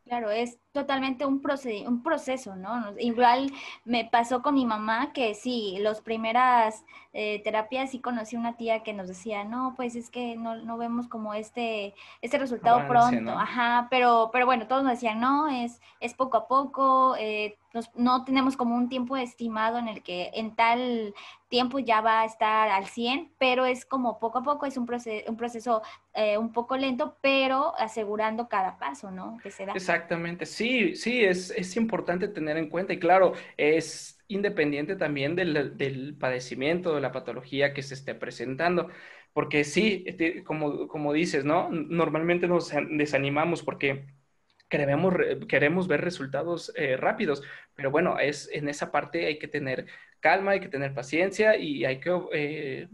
Claro, 0.06 0.32
es 0.32 0.58
totalmente 0.72 1.24
un, 1.28 1.40
un 1.86 2.02
proceso, 2.02 2.56
¿no? 2.56 2.96
Igual 2.98 3.52
me 3.86 4.06
pasó 4.06 4.42
con 4.42 4.56
mi 4.56 4.66
mamá 4.66 5.14
que 5.14 5.36
sí, 5.36 5.78
las 5.82 6.02
primeras 6.02 6.84
eh, 7.14 7.44
terapias 7.44 7.92
sí 7.92 8.00
conocí 8.00 8.36
una 8.36 8.58
tía 8.58 8.82
que 8.82 8.94
nos 8.94 9.08
decía, 9.08 9.44
no, 9.44 9.76
pues 9.78 9.96
es 9.96 10.10
que 10.10 10.36
no, 10.36 10.56
no 10.56 10.80
vemos 10.80 11.08
como 11.08 11.36
este, 11.36 11.94
este 12.22 12.40
resultado 12.40 12.88
pronto, 12.88 13.38
ajá, 13.38 13.88
pero, 13.92 14.32
pero 14.34 14.48
bueno, 14.48 14.66
todos 14.68 14.82
nos 14.84 14.94
decían, 14.94 15.20
no, 15.20 15.48
es, 15.48 15.80
es 16.00 16.16
poco 16.16 16.38
a 16.38 16.48
poco, 16.48 17.16
eh, 17.20 17.59
no 17.96 18.24
tenemos 18.26 18.58
como 18.58 18.76
un 18.76 18.90
tiempo 18.90 19.16
estimado 19.18 19.78
en 19.78 19.88
el 19.88 20.02
que 20.02 20.32
en 20.34 20.56
tal 20.56 21.14
tiempo 21.50 21.80
ya 21.80 22.02
va 22.02 22.22
a 22.22 22.26
estar 22.26 22.70
al 22.70 22.86
100, 22.86 23.32
pero 23.38 23.66
es 23.66 23.86
como 23.86 24.20
poco 24.20 24.40
a 24.40 24.44
poco, 24.44 24.66
es 24.66 24.78
un, 24.78 24.86
proceso, 24.86 25.30
un 25.30 25.38
proceso 25.38 25.82
eh, 26.14 26.38
un 26.38 26.52
poco 26.52 26.78
lento, 26.78 27.18
pero 27.22 27.74
asegurando 27.78 28.48
cada 28.48 28.78
paso, 28.78 29.12
¿no? 29.12 29.38
Que 29.42 29.52
se 29.52 29.66
da. 29.66 29.74
Exactamente, 29.74 30.46
sí, 30.46 30.96
sí, 30.96 31.24
es, 31.24 31.52
es 31.52 31.76
importante 31.76 32.28
tener 32.28 32.58
en 32.58 32.70
cuenta 32.70 32.94
y 32.94 33.00
claro, 33.00 33.34
es 33.58 34.20
independiente 34.28 34.96
también 34.96 35.36
del, 35.36 35.78
del 35.78 36.16
padecimiento, 36.16 36.96
de 36.96 37.02
la 37.02 37.12
patología 37.12 37.74
que 37.74 37.84
se 37.84 37.96
esté 37.96 38.16
presentando. 38.16 38.90
Porque 39.34 39.64
sí, 39.64 40.04
este, 40.08 40.44
como, 40.44 40.88
como 40.88 41.14
dices, 41.14 41.46
¿no? 41.46 41.70
Normalmente 41.70 42.48
nos 42.48 42.72
desanimamos 42.90 43.62
porque 43.64 44.08
queremos, 44.70 45.14
queremos 45.48 45.88
ver 45.88 46.02
resultados 46.02 46.72
eh, 46.76 46.96
rápidos, 46.96 47.42
pero 47.76 47.92
bueno, 47.92 48.20
es, 48.20 48.50
en 48.54 48.70
esa 48.70 48.92
parte 48.92 49.26
hay 49.26 49.40
que 49.40 49.48
tener 49.48 49.88
calma, 50.20 50.52
hay 50.52 50.60
que 50.60 50.70
tener 50.70 50.94
paciencia 50.94 51.58
y 51.58 51.86
hay 51.86 52.00
que, 52.00 52.18
eh, 52.34 52.88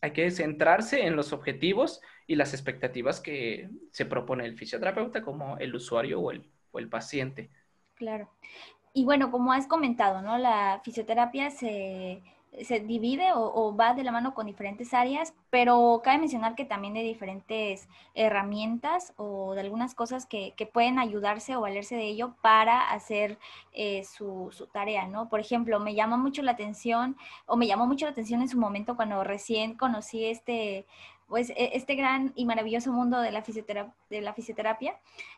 hay 0.00 0.10
que 0.12 0.30
centrarse 0.30 1.06
en 1.06 1.16
los 1.16 1.32
objetivos 1.32 2.00
y 2.26 2.36
las 2.36 2.54
expectativas 2.54 3.20
que 3.20 3.68
se 3.90 4.06
propone 4.06 4.46
el 4.46 4.56
fisioterapeuta 4.56 5.22
como 5.22 5.58
el 5.58 5.74
usuario 5.74 6.20
o 6.20 6.30
el, 6.30 6.48
o 6.70 6.78
el 6.78 6.88
paciente. 6.88 7.50
Claro. 7.94 8.30
Y 8.92 9.04
bueno, 9.04 9.30
como 9.30 9.52
has 9.52 9.66
comentado, 9.66 10.22
¿no? 10.22 10.38
La 10.38 10.80
fisioterapia 10.84 11.50
se 11.50 12.22
se 12.62 12.80
divide 12.80 13.32
o, 13.34 13.74
va 13.76 13.94
de 13.94 14.04
la 14.04 14.12
mano 14.12 14.34
con 14.34 14.46
diferentes 14.46 14.94
áreas, 14.94 15.34
pero 15.50 16.00
cabe 16.04 16.18
mencionar 16.18 16.54
que 16.54 16.64
también 16.64 16.96
hay 16.96 17.02
diferentes 17.02 17.88
herramientas 18.14 19.12
o 19.16 19.54
de 19.54 19.62
algunas 19.62 19.94
cosas 19.94 20.26
que, 20.26 20.54
pueden 20.72 20.98
ayudarse 20.98 21.56
o 21.56 21.60
valerse 21.60 21.94
de 21.94 22.04
ello 22.04 22.34
para 22.40 22.90
hacer 22.90 23.38
eh, 23.72 24.02
su, 24.04 24.48
su, 24.52 24.66
tarea, 24.66 25.06
¿no? 25.06 25.28
Por 25.28 25.40
ejemplo, 25.40 25.78
me 25.78 25.94
llama 25.94 26.16
mucho 26.16 26.42
la 26.42 26.52
atención 26.52 27.16
o 27.46 27.56
me 27.56 27.66
llamó 27.66 27.86
mucho 27.86 28.06
la 28.06 28.12
atención 28.12 28.40
en 28.40 28.48
su 28.48 28.58
momento 28.58 28.96
cuando 28.96 29.22
recién 29.24 29.76
conocí 29.76 30.24
este 30.24 30.86
pues 31.28 31.50
e, 31.50 31.70
este 31.74 31.94
gran 31.94 32.32
y 32.34 32.44
maravilloso 32.46 32.92
mundo 32.92 33.20
de 33.20 33.32
la, 33.32 33.42
fisioterapia, 33.42 33.94
de 34.10 34.20
la 34.20 34.34
fisioterapia, 34.34 34.96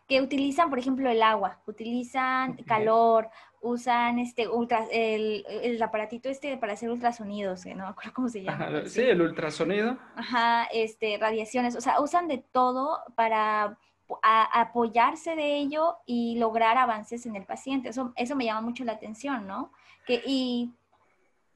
que 0.09 0.21
utilizan, 0.21 0.71
por 0.71 0.79
ejemplo, 0.79 1.09
el 1.09 1.23
agua, 1.23 1.59
utilizan 1.67 2.55
calor, 2.65 3.31
usan 3.67 4.19
este 4.19 4.49
ultra, 4.49 4.87
el, 4.91 5.45
el, 5.49 5.83
aparatito 5.83 6.29
este 6.29 6.57
para 6.57 6.75
hacer 6.75 6.91
ultrasonidos, 6.91 7.67
no 7.67 7.85
me 7.85 7.91
acuerdo 7.91 8.13
cómo 8.15 8.29
se 8.29 8.43
llama. 8.43 8.83
sí, 8.87 9.03
el 9.03 9.21
ultrasonido. 9.21 9.99
Ajá, 10.15 10.69
este, 10.73 11.19
radiaciones, 11.19 11.77
o 11.77 11.81
sea, 11.81 12.01
usan 12.01 12.29
de 12.29 12.39
todo 12.39 13.01
para 13.15 13.77
apoyarse 14.23 15.35
de 15.35 15.57
ello 15.57 15.97
y 16.07 16.39
lograr 16.39 16.79
avances 16.79 17.27
en 17.27 17.37
el 17.37 17.45
paciente. 17.45 17.89
Eso, 17.89 18.13
eso 18.17 18.37
me 18.37 18.45
llama 18.45 18.61
mucho 18.61 18.85
la 18.85 18.93
atención, 18.93 19.47
¿no? 19.47 19.73
Que, 20.07 20.23
y 20.25 20.71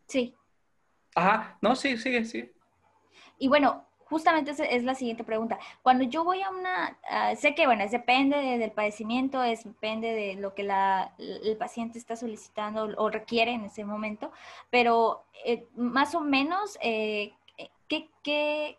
sí. 0.07 0.35
Ajá, 1.15 1.57
no, 1.61 1.77
sí, 1.77 1.97
sigue, 1.97 2.25
sí. 2.25 2.51
Y 3.39 3.49
bueno, 3.49 3.85
justamente 4.11 4.51
es 4.51 4.83
la 4.83 4.95
siguiente 4.95 5.25
pregunta. 5.25 5.59
Cuando 5.83 6.05
yo 6.05 6.25
voy 6.25 6.43
a 6.43 6.51
una, 6.51 6.99
ah, 7.09 7.35
sé 7.37 7.55
que, 7.55 7.67
bueno, 7.67 7.85
depende 7.89 8.37
del 8.59 8.73
padecimiento, 8.73 9.43
es, 9.43 9.65
depende 9.65 10.13
de 10.13 10.35
lo 10.35 10.55
que 10.55 10.65
la, 10.65 11.15
el 11.19 11.57
paciente 11.57 11.99
está 11.99 12.17
solicitando 12.17 12.89
o 12.97 13.09
requiere 13.09 13.53
en 13.53 13.65
ese 13.65 13.85
momento, 13.85 14.33
pero 14.69 15.23
eh, 15.45 15.67
más 15.77 16.15
o 16.15 16.21
menos, 16.21 16.77
eh, 16.83 17.33
¿qué, 17.89 18.09
qué, 18.25 18.79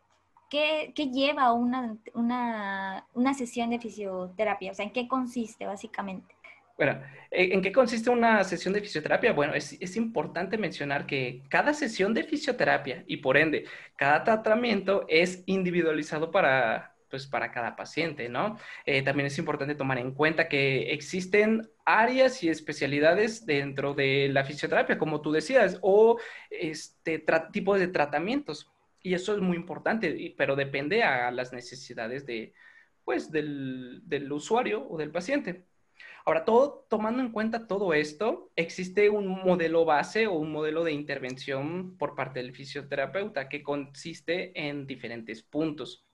qué, 0.50 0.92
qué 0.94 1.08
lleva 1.08 1.54
una, 1.54 1.96
una, 2.14 3.08
una 3.14 3.34
sesión 3.34 3.70
de 3.70 3.80
fisioterapia? 3.80 4.72
O 4.72 4.76
sea, 4.76 4.86
¿en 4.86 4.92
qué 4.92 5.08
consiste 5.08 5.66
básicamente? 5.66 6.36
Bueno, 6.78 7.02
¿en 7.30 7.62
qué 7.62 7.72
consiste 7.72 8.10
una 8.10 8.44
sesión 8.44 8.74
de 8.74 8.82
fisioterapia? 8.82 9.34
Bueno, 9.34 9.54
es, 9.54 9.78
es, 9.80 9.96
importante 9.96 10.58
mencionar 10.58 11.06
que 11.06 11.44
cada 11.50 11.74
sesión 11.74 12.14
de 12.14 12.24
fisioterapia 12.24 13.04
y 13.08 13.18
por 13.18 13.38
ende 13.38 13.66
cada 13.96 14.24
tratamiento 14.24 15.06
es 15.08 15.44
individualizado 15.46 16.32
para, 16.32 16.92
pues, 17.12 17.28
para 17.28 17.52
cada 17.52 17.76
paciente, 17.76 18.30
¿no? 18.30 18.58
Eh, 18.86 19.04
también 19.04 19.28
es 19.28 19.38
importante 19.38 19.76
tomar 19.76 20.00
en 20.00 20.14
cuenta 20.14 20.48
que 20.48 20.94
existen 20.94 21.70
áreas 21.86 22.42
y 22.42 22.50
especialidades 22.50 23.46
dentro 23.46 23.94
de 23.94 24.30
la 24.30 24.46
fisioterapia, 24.46 24.98
como 24.98 25.22
tú 25.22 25.32
decías, 25.32 25.78
o 25.82 26.18
este 26.50 27.24
tipo 27.52 27.78
de 27.78 27.90
tratamientos. 27.90 28.72
Y 29.04 29.14
eso 29.14 29.36
es 29.36 29.42
muy 29.42 29.58
importante, 29.58 30.34
pero 30.38 30.56
depende 30.56 31.04
a 31.04 31.32
las 31.32 31.54
necesidades 31.54 32.26
de, 32.26 32.54
pues, 33.04 33.32
del, 33.32 34.02
del 34.06 34.32
usuario 34.32 34.88
o 34.90 34.98
del 34.98 35.12
paciente. 35.12 35.66
Ahora, 36.26 36.46
todo, 36.46 36.86
tomando 36.90 37.22
en 37.22 37.32
cuenta 37.32 37.68
todo 37.68 37.94
esto, 37.94 38.52
existe 38.56 39.10
un 39.10 39.28
modelo 39.28 39.86
base 39.86 40.28
o 40.28 40.34
un 40.34 40.52
modelo 40.52 40.84
de 40.84 40.92
intervención 40.92 41.98
por 41.98 42.16
parte 42.16 42.40
del 42.42 42.54
fisioterapeuta 42.54 43.50
que 43.50 43.64
consiste 43.64 44.52
en 44.56 44.86
diferentes 44.86 45.42
puntos. 45.42 46.06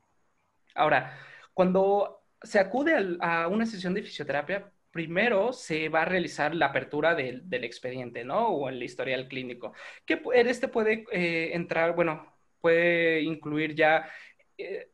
Ahora, 0.76 1.18
cuando 1.54 2.24
se 2.42 2.60
acude 2.60 3.18
a 3.20 3.48
una 3.48 3.66
sesión 3.66 3.94
de 3.94 4.04
fisioterapia, 4.04 4.72
primero 4.92 5.54
se 5.54 5.90
va 5.90 6.04
a 6.04 6.06
realizar 6.06 6.56
la 6.56 6.68
apertura 6.68 7.14
del, 7.16 7.44
expediente, 7.64 8.24
¿no? 8.24 8.50
O 8.50 8.70
el 8.70 8.82
historial 8.82 9.28
clínico. 9.28 9.74
Que 10.06 10.22
este 10.36 10.68
puede 10.68 11.06
eh, 11.12 11.52
entrar, 11.54 11.96
bueno, 11.96 12.34
puede 12.62 13.22
incluir 13.22 13.76
ya 13.76 14.10
eh, 14.58 14.92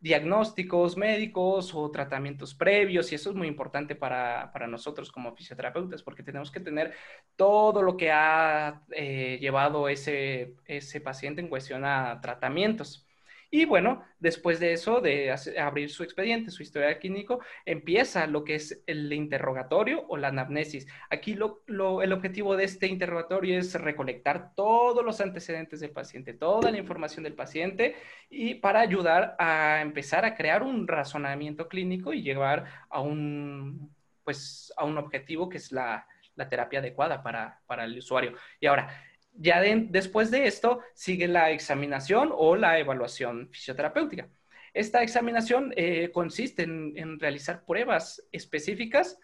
diagnósticos 0.00 0.96
médicos 0.96 1.74
o 1.74 1.90
tratamientos 1.90 2.54
previos 2.54 3.10
y 3.10 3.16
eso 3.16 3.30
es 3.30 3.36
muy 3.36 3.48
importante 3.48 3.96
para, 3.96 4.52
nosotros 4.68 5.10
como 5.10 5.34
fisioterapeutas 5.34 6.02
porque 6.02 6.22
tenemos 6.22 6.50
que 6.50 6.60
tener 6.60 6.94
todo 7.36 7.82
lo 7.82 7.96
que 7.96 8.12
ha 8.12 8.82
eh, 8.92 9.38
llevado 9.40 9.88
ese, 9.88 10.54
ese 10.66 11.00
paciente 11.00 11.40
en 11.40 11.48
cuestión 11.48 11.84
a 11.84 12.20
tratamientos. 12.20 13.07
Y 13.50 13.64
bueno, 13.64 14.04
después 14.18 14.60
de 14.60 14.74
eso, 14.74 15.00
de 15.00 15.34
abrir 15.58 15.88
su 15.88 16.02
expediente, 16.02 16.50
su 16.50 16.62
historia 16.62 16.98
clínico, 16.98 17.40
empieza 17.64 18.26
lo 18.26 18.44
que 18.44 18.56
es 18.56 18.82
el 18.86 19.10
interrogatorio 19.10 20.04
o 20.08 20.18
la 20.18 20.28
anamnesis. 20.28 20.86
Aquí 21.08 21.32
el 21.32 22.12
objetivo 22.12 22.56
de 22.56 22.64
este 22.64 22.88
interrogatorio 22.88 23.58
es 23.58 23.72
recolectar 23.74 24.54
todos 24.54 25.02
los 25.02 25.22
antecedentes 25.22 25.80
del 25.80 25.92
paciente, 25.92 26.34
toda 26.34 26.70
la 26.70 26.76
información 26.76 27.24
del 27.24 27.34
paciente 27.34 27.96
y 28.28 28.56
para 28.56 28.80
ayudar 28.80 29.34
a 29.38 29.80
empezar 29.80 30.26
a 30.26 30.34
crear 30.34 30.62
un 30.62 30.86
razonamiento 30.86 31.68
clínico 31.68 32.12
y 32.12 32.22
llegar 32.22 32.66
a 32.90 33.00
un, 33.00 33.94
pues, 34.24 34.74
a 34.76 34.84
un 34.84 34.98
objetivo 34.98 35.48
que 35.48 35.56
es 35.56 35.72
la, 35.72 36.06
terapia 36.50 36.78
adecuada 36.78 37.20
para, 37.20 37.60
para 37.66 37.84
el 37.84 37.98
usuario. 37.98 38.34
Y 38.60 38.66
ahora, 38.66 39.07
ya 39.38 39.60
después 39.62 40.30
de 40.30 40.46
esto 40.46 40.80
sigue 40.94 41.28
la 41.28 41.50
examinación 41.50 42.30
o 42.34 42.56
la 42.56 42.78
evaluación 42.78 43.48
fisioterapéutica. 43.52 44.28
Esta 44.74 45.02
examinación 45.02 45.72
eh, 45.76 46.10
consiste 46.12 46.64
en, 46.64 47.18
realizar 47.18 47.64
pruebas 47.64 48.22
específicas 48.32 49.18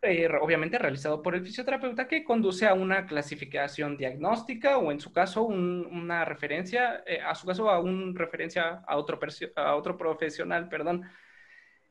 eh, 0.00 0.28
obviamente 0.40 0.78
realizado 0.78 1.22
por 1.22 1.34
el 1.34 1.42
fisioterapeuta 1.44 2.06
que 2.06 2.22
conduce 2.22 2.66
a 2.68 2.74
una 2.74 3.04
clasificación 3.06 3.96
diagnóstica 3.96 4.78
o 4.78 4.92
en 4.92 5.00
su 5.00 5.12
caso 5.12 5.42
una 5.42 6.24
referencia, 6.24 7.02
eh, 7.04 7.20
a 7.20 7.34
su 7.34 7.46
caso 7.48 7.68
a 7.68 7.80
una 7.80 8.16
referencia 8.16 8.84
a 8.86 8.96
otro, 8.96 9.18
a 9.56 9.74
otro 9.74 9.96
profesional, 9.96 10.68
perdón. 10.68 11.02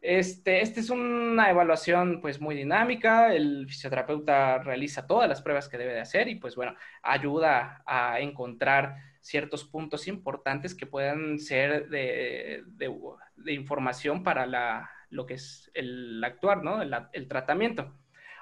Este, 0.02 0.62
este 0.62 0.80
es 0.80 0.90
una 0.92 1.50
evaluación 1.50 2.22
pues 2.22 2.40
muy 2.40 2.56
dinámica, 2.56 3.34
el 3.34 3.66
fisioterapeuta 3.68 4.60
realiza 4.60 5.08
todas 5.08 5.28
las 5.28 5.42
pruebas 5.42 5.68
que 5.68 5.78
debe 5.78 5.94
de 5.94 6.02
hacer 6.02 6.28
y 6.28 6.36
pues 6.36 6.56
bueno, 6.56 6.76
ayuda 7.02 7.82
a 7.86 8.20
encontrar 8.20 8.98
ciertos 9.22 9.66
puntos 9.66 10.08
importantes 10.08 10.76
que 10.76 10.86
puedan 10.86 11.40
ser 11.40 11.90
de, 11.90 12.64
información 13.48 14.24
para 14.24 14.90
lo 15.10 15.26
que 15.26 15.34
es 15.34 15.70
el 15.74 16.24
actuar, 16.24 16.64
¿no? 16.64 16.82
El, 16.82 17.28
tratamiento. 17.28 17.94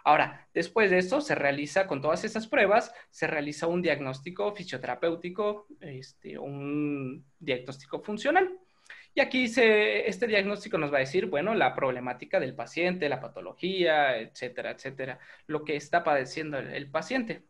Ahora, 0.04 0.48
después 0.54 0.92
de 0.92 1.00
esto, 1.00 1.22
se 1.22 1.34
realiza 1.34 1.88
con 1.88 2.02
todas 2.02 2.24
esas 2.24 2.46
pruebas, 2.48 2.94
se 3.10 3.26
realiza 3.26 3.66
un 3.66 3.82
diagnóstico 3.82 4.54
fisioterapéutico, 4.54 5.66
este, 5.80 6.38
un 6.38 7.26
diagnóstico 7.40 8.02
funcional. 8.04 8.60
Y 9.16 9.22
aquí 9.22 9.46
este 9.46 10.28
diagnóstico 10.28 10.78
nos 10.78 10.92
va 10.92 10.98
a 10.98 11.00
decir, 11.00 11.28
bueno, 11.28 11.56
la 11.56 11.74
problemática 11.74 12.40
del 12.40 12.54
paciente, 12.54 13.10
la 13.10 13.22
patología, 13.22 14.18
etcétera, 14.18 14.72
etcétera, 14.72 15.20
lo 15.48 15.64
que 15.64 15.78
está 15.78 16.04
padeciendo 16.04 16.60
el, 16.60 16.92
paciente. 16.92 17.44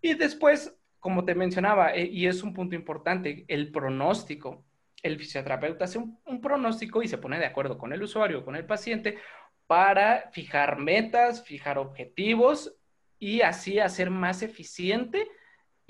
Y 0.00 0.14
después, 0.14 0.74
como 0.98 1.24
te 1.24 1.34
mencionaba, 1.34 1.94
eh, 1.94 2.06
y 2.10 2.26
es 2.26 2.42
un 2.42 2.54
punto 2.54 2.74
importante, 2.74 3.44
el 3.48 3.70
pronóstico 3.70 4.64
el 5.02 5.18
fisioterapeuta 5.18 5.84
hace 5.84 5.98
un, 5.98 6.40
pronóstico 6.40 7.02
y 7.02 7.08
se 7.08 7.18
pone 7.18 7.38
de 7.38 7.46
acuerdo 7.46 7.76
con 7.78 7.92
el 7.92 8.02
usuario, 8.02 8.44
con 8.44 8.56
el 8.56 8.64
paciente, 8.64 9.18
para 9.66 10.30
fijar 10.32 10.78
metas, 10.78 11.44
fijar 11.44 11.78
objetivos 11.78 12.74
y 13.18 13.40
así 13.42 13.78
hacer 13.78 14.10
más 14.10 14.42
eficiente 14.42 15.28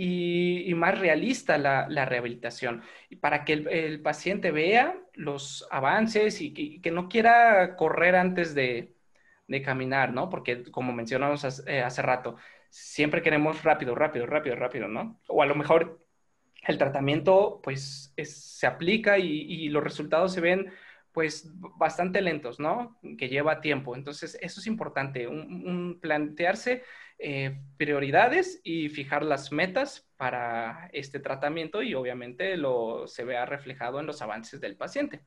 y, 0.05 0.75
más 0.75 0.99
realista 0.99 1.59
la, 1.59 2.05
rehabilitación. 2.05 2.83
Para 3.21 3.45
que 3.45 3.53
el, 3.53 4.01
paciente 4.03 4.51
vea 4.51 4.99
los 5.15 5.67
avances 5.71 6.41
y, 6.41 6.81
que 6.81 6.91
no 6.91 7.09
quiera 7.09 7.77
correr 7.77 8.17
antes 8.17 8.55
de, 8.55 8.95
caminar, 9.65 10.12
¿no? 10.15 10.31
Porque 10.31 10.62
como 10.71 10.93
mencionamos 10.95 11.45
hace, 11.45 11.71
eh, 11.71 11.83
hace 11.83 12.01
rato, 12.01 12.37
siempre 12.71 13.21
queremos 13.23 13.62
rápido, 13.65 13.95
rápido, 13.95 14.25
rápido, 14.27 14.57
rápido, 14.57 14.88
¿no? 14.88 15.21
O 15.29 15.43
a 15.43 15.47
lo 15.47 15.55
mejor 15.55 16.03
el 16.67 16.79
tratamiento 16.79 17.61
pues 17.62 18.15
se 18.17 18.67
aplica 18.67 19.19
y, 19.19 19.69
los 19.69 19.85
resultados 19.85 20.33
se 20.33 20.41
ven 20.41 20.73
pues 21.12 21.51
bastante 21.77 22.23
lentos, 22.23 22.59
¿no? 22.59 22.99
Que 23.19 23.29
lleva 23.29 23.61
tiempo. 23.61 23.95
Entonces, 23.95 24.38
eso 24.41 24.61
es 24.61 24.67
importante, 24.67 25.29
un, 25.29 25.99
plantearse 26.01 26.83
eh, 27.25 27.57
prioridades 27.77 28.61
y 28.65 28.89
fijar 28.89 29.25
las 29.25 29.53
metas 29.53 30.09
para 30.17 30.91
este 30.93 31.21
tratamiento 31.21 31.81
y 31.81 31.95
obviamente 31.95 32.57
lo 32.57 33.07
se 33.07 33.23
vea 33.23 33.47
reflejado 33.47 34.01
en 34.01 34.07
los 34.07 34.21
avances 34.23 34.61
del 34.61 34.77
paciente. 34.77 35.21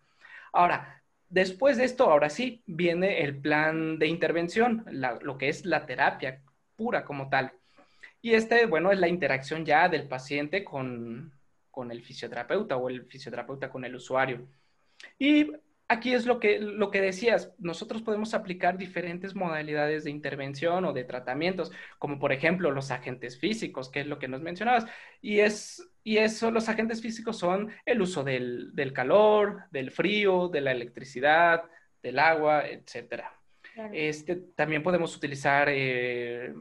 Ahora, 0.52 1.02
después 1.30 1.78
de 1.78 1.86
esto, 1.86 2.12
ahora 2.12 2.30
sí, 2.30 2.62
viene 2.66 3.22
el 3.24 3.40
plan 3.40 3.98
de 3.98 4.08
intervención, 4.08 4.84
lo 5.22 5.38
que 5.38 5.48
es 5.48 5.66
la 5.66 5.86
terapia 5.86 6.42
pura 6.76 7.06
como 7.06 7.30
tal. 7.30 7.54
Y 8.22 8.34
este, 8.34 8.66
bueno, 8.66 8.92
es 8.92 9.00
la 9.00 9.08
interacción 9.08 9.64
ya 9.64 9.88
del 9.88 10.10
paciente 10.10 10.66
con, 10.66 11.32
el 11.90 12.02
fisioterapeuta 12.02 12.76
o 12.76 12.90
el 12.90 13.06
fisioterapeuta 13.06 13.70
con 13.70 13.86
el 13.86 13.96
usuario. 13.96 14.50
Y 15.18 15.50
aquí 15.88 16.14
es 16.14 16.26
lo 16.26 16.40
que, 16.40 16.60
lo 16.60 16.92
que 16.92 17.02
decías, 17.02 17.54
nosotros 17.58 18.02
podemos 18.02 18.34
aplicar 18.34 18.78
diferentes 18.78 19.36
modalidades 19.36 20.04
de 20.04 20.12
intervención 20.12 20.86
o 20.86 20.94
de 20.94 21.04
tratamientos, 21.04 21.72
como 22.00 22.20
por 22.20 22.32
ejemplo 22.32 22.72
los 22.72 22.92
agentes 22.92 23.40
físicos, 23.40 23.90
que 23.90 24.02
es 24.02 24.08
lo 24.08 24.20
que 24.20 24.28
nos 24.28 24.42
mencionabas. 24.42 24.86
Y, 25.22 25.40
es, 25.40 25.88
y 26.04 26.18
eso, 26.18 26.52
los 26.52 26.70
agentes 26.70 27.02
físicos 27.02 27.38
son 27.38 27.72
el 27.86 28.02
uso 28.02 28.24
del, 28.24 28.74
calor, 28.94 29.64
del 29.72 29.92
frío, 29.92 30.48
de 30.50 30.62
la 30.62 30.72
electricidad, 30.72 31.64
del 32.02 32.20
agua, 32.20 32.68
etc. 32.68 33.24
Este, 33.94 34.36
también 34.56 34.84
podemos 34.84 35.16
utilizar... 35.16 35.68
Eh, 35.70 36.54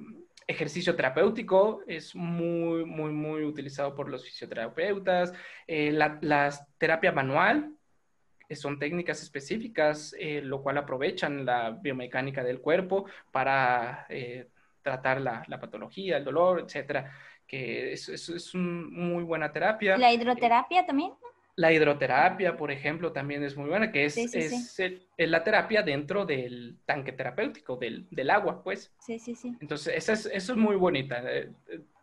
ejercicio 0.46 0.94
terapéutico 0.94 1.82
es 1.86 2.14
muy, 2.14 2.84
muy, 2.84 3.12
muy 3.12 3.44
utilizado 3.44 3.94
por 3.94 4.08
los 4.08 4.24
fisioterapeutas. 4.24 5.32
Eh, 5.66 5.92
la, 5.92 6.50
terapia 6.78 7.12
manual 7.12 7.73
son 8.50 8.78
técnicas 8.78 9.22
específicas, 9.22 10.14
eh, 10.18 10.40
lo 10.42 10.62
cual 10.62 10.78
aprovechan 10.78 11.44
la 11.44 11.70
biomecánica 11.70 12.44
del 12.44 12.60
cuerpo 12.60 13.06
para 13.32 14.06
eh, 14.08 14.48
tratar 14.82 15.20
la, 15.20 15.42
patología, 15.60 16.18
el 16.18 16.24
dolor, 16.24 16.60
etcétera, 16.60 17.12
que 17.46 17.92
es, 17.92 18.08
es, 18.08 18.28
es 18.28 18.54
una 18.54 18.86
muy 18.90 19.24
buena 19.24 19.50
terapia. 19.50 19.96
¿La 19.96 20.12
hidroterapia 20.12 20.84
también? 20.86 21.12
La 21.56 21.72
hidroterapia, 21.72 22.56
por 22.56 22.72
ejemplo, 22.72 23.12
también 23.12 23.44
es 23.44 23.56
muy 23.56 23.68
buena, 23.68 23.92
que 23.92 24.06
es, 24.06 24.16
es, 24.16 24.76
la 25.16 25.44
terapia 25.44 25.82
dentro 25.82 26.26
del 26.26 26.78
tanque 26.84 27.12
terapéutico, 27.12 27.76
del, 27.76 28.08
del, 28.10 28.30
agua, 28.30 28.62
pues. 28.64 28.92
Sí, 28.98 29.20
sí, 29.20 29.36
sí. 29.36 29.56
Entonces, 29.60 29.94
esa 29.96 30.14
es, 30.14 30.26
eso 30.26 30.52
es 30.52 30.58
muy 30.58 30.74
bonita. 30.74 31.22
Eh, 31.24 31.50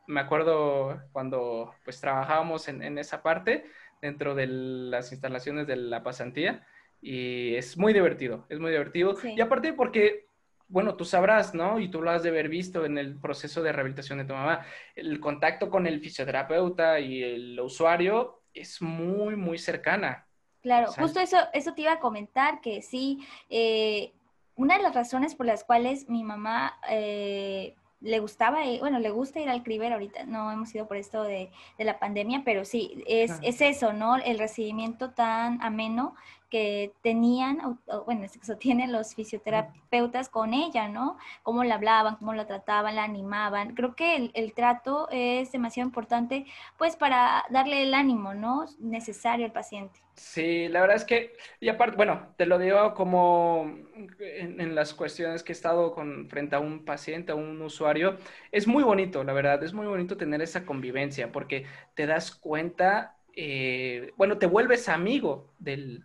me 0.08 0.22
acuerdo 0.22 1.02
cuando 1.12 1.76
pues 1.84 2.00
trabajábamos 2.00 2.70
en, 2.70 2.82
en, 2.82 2.98
esa 2.98 3.22
parte, 3.22 3.66
dentro 4.02 4.36
de 4.36 4.48
las 4.48 5.12
instalaciones 5.12 5.68
de 5.68 5.76
la 5.76 6.04
pasantía, 6.04 6.66
y 7.02 7.56
es 7.56 7.78
muy 7.78 7.94
divertido, 7.94 8.46
es 8.50 8.60
muy 8.60 8.72
divertido. 8.72 9.16
Y 9.24 9.42
aparte 9.42 9.74
porque 9.74 10.32
bueno, 10.72 10.96
tú 10.96 11.04
sabrás, 11.04 11.54
¿no? 11.54 11.80
Y 11.80 11.90
tú 11.90 12.02
lo 12.02 12.12
has 12.12 12.24
de 12.24 12.30
haber 12.30 12.48
visto 12.48 12.86
en 12.86 12.98
el 12.98 13.20
proceso 13.20 13.62
de 13.62 13.74
rehabilitación 13.74 14.20
de 14.20 14.26
tu 14.26 14.34
mamá, 14.34 14.66
el 14.96 15.20
contacto 15.20 15.70
con 15.70 15.86
el 15.86 16.00
fisioterapeuta 16.00 17.00
y 17.02 17.22
el 17.22 17.60
usuario 17.60 18.42
es 18.54 18.82
muy, 18.82 19.36
muy 19.36 19.58
cercana. 19.58 20.28
Claro, 20.62 20.92
justo 20.94 21.20
eso, 21.20 21.38
eso 21.54 21.74
te 21.74 21.82
iba 21.82 21.94
a 21.94 22.00
comentar, 22.00 22.62
que 22.62 22.82
sí, 22.82 23.20
eh, 23.50 24.14
una 24.56 24.78
de 24.78 24.84
las 24.84 24.96
razones 24.96 25.36
por 25.36 25.46
las 25.46 25.66
cuales 25.66 26.08
mi 26.08 26.24
mamá 26.24 26.80
eh, 26.90 27.76
le 28.02 28.20
gustaba, 28.20 28.62
bueno, 28.80 29.00
le 29.00 29.12
gusta 29.12 29.40
ir 29.40 29.50
al 29.50 29.64
Criber 29.64 29.94
ahorita, 29.94 30.26
no 30.26 30.52
hemos 30.52 30.74
ido 30.74 30.88
por 30.88 30.98
esto 30.98 31.24
de, 31.24 31.52
la 31.78 32.00
pandemia, 32.00 32.42
pero 32.44 32.66
sí, 32.66 33.04
es, 33.08 33.32
es, 33.42 33.62
eso, 33.62 33.94
¿no? 33.94 34.18
El 34.18 34.40
recibimiento 34.40 35.12
tan 35.12 35.62
ameno 35.62 36.16
que 36.52 36.92
tenían, 37.02 37.80
bueno, 38.06 38.20
en 38.20 38.24
este 38.26 38.40
caso 38.40 38.58
tienen 38.58 38.92
los 38.92 39.16
fisioterapeutas 39.16 40.30
con 40.30 40.54
ella, 40.54 40.90
¿no? 40.90 41.18
Cómo 41.42 41.64
la 41.64 41.76
hablaban, 41.76 42.18
cómo 42.18 42.34
la 42.34 42.46
trataban, 42.46 42.96
la 42.96 43.06
animaban. 43.06 43.74
Creo 43.74 43.96
que 43.96 44.32
el, 44.34 44.54
trato 44.54 45.08
es 45.12 45.52
demasiado 45.54 45.88
importante, 45.88 46.46
pues, 46.78 46.98
para 46.98 47.46
darle 47.50 47.84
el 47.84 47.94
ánimo, 47.94 48.34
¿no? 48.34 48.66
Necesario 48.80 49.46
al 49.46 49.54
paciente. 49.54 50.02
Sí, 50.14 50.68
la 50.68 50.82
verdad 50.82 50.98
es 50.98 51.06
que, 51.06 51.34
y 51.62 51.70
aparte, 51.70 51.96
bueno, 51.96 52.34
te 52.38 52.46
lo 52.46 52.60
digo 52.60 52.94
como 52.94 53.74
en, 54.20 54.76
las 54.76 54.94
cuestiones 54.94 55.42
que 55.42 55.54
he 55.54 55.56
estado 55.56 55.94
con, 55.94 56.28
frente 56.30 56.58
a 56.58 56.60
un 56.60 56.84
paciente, 56.84 57.32
a 57.32 57.36
un 57.36 57.62
usuario, 57.62 58.18
es 58.52 58.68
muy 58.68 58.84
bonito, 58.84 59.24
la 59.24 59.32
verdad, 59.32 59.64
es 59.64 59.74
muy 59.74 59.88
bonito 59.88 60.18
tener 60.18 60.42
esa 60.42 60.66
convivencia 60.66 61.32
porque 61.32 61.66
te 61.96 62.06
das 62.06 62.36
cuenta, 62.36 63.18
eh, 63.36 64.12
bueno, 64.18 64.38
te 64.38 64.48
vuelves 64.48 64.90
amigo 64.90 65.50
del, 65.60 66.04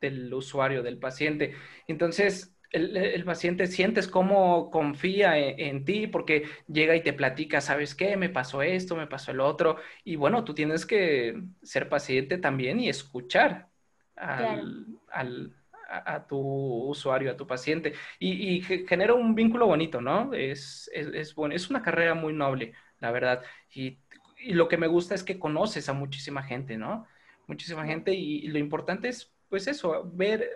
del 0.00 0.32
usuario, 0.32 0.82
del 0.82 0.98
paciente. 0.98 1.54
Entonces, 1.86 2.58
el, 2.70 3.24
paciente 3.24 3.66
sientes 3.66 4.08
cómo 4.08 4.70
confía 4.70 5.38
en, 5.38 5.84
ti 5.84 6.06
porque 6.06 6.44
llega 6.66 6.94
y 6.96 7.02
te 7.02 7.12
platica, 7.12 7.60
¿sabes 7.60 7.94
qué? 7.94 8.16
Me 8.16 8.28
pasó 8.28 8.62
esto, 8.62 8.96
me 8.96 9.06
pasó 9.06 9.30
el 9.30 9.40
otro. 9.40 9.76
Y 10.04 10.16
bueno, 10.16 10.44
tú 10.44 10.54
tienes 10.54 10.84
que 10.84 11.40
ser 11.62 11.88
paciente 11.88 12.38
también 12.38 12.80
y 12.80 12.88
escuchar 12.88 13.68
al, 14.16 15.54
a, 15.88 16.26
tu 16.26 16.38
usuario, 16.38 17.30
a 17.30 17.36
tu 17.36 17.46
paciente. 17.46 17.94
Y, 18.18 18.60
genera 18.62 19.14
un 19.14 19.34
vínculo 19.34 19.66
bonito, 19.66 20.00
¿no? 20.00 20.34
Es, 20.34 20.90
es, 20.92 21.34
bueno, 21.34 21.54
es 21.54 21.70
una 21.70 21.82
carrera 21.82 22.14
muy 22.14 22.32
noble, 22.34 22.74
la 23.00 23.10
verdad. 23.10 23.42
Y, 23.70 23.98
y, 24.38 24.52
lo 24.54 24.68
que 24.68 24.76
me 24.76 24.88
gusta 24.88 25.14
es 25.14 25.24
que 25.24 25.38
conoces 25.38 25.88
a 25.88 25.94
muchísima 25.94 26.42
gente, 26.42 26.76
¿no? 26.76 27.06
Muchísima 27.46 27.86
gente 27.86 28.12
y 28.14 28.46
lo 28.48 28.58
importante 28.58 29.08
es 29.08 29.32
pues 29.48 29.66
eso, 29.66 30.10
ver, 30.12 30.48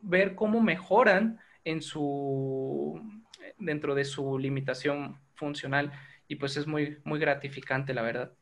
ver 0.00 0.34
cómo 0.34 0.60
mejoran 0.60 1.38
en 1.64 1.82
su, 1.82 3.00
dentro 3.58 3.94
de 3.94 4.04
su 4.04 4.38
limitación 4.38 5.20
funcional 5.34 5.92
y 6.26 6.36
pues 6.36 6.56
es 6.56 6.66
muy, 6.66 6.98
muy 7.04 7.18
gratificante, 7.18 7.94
la 7.94 8.02
verdad. 8.02 8.32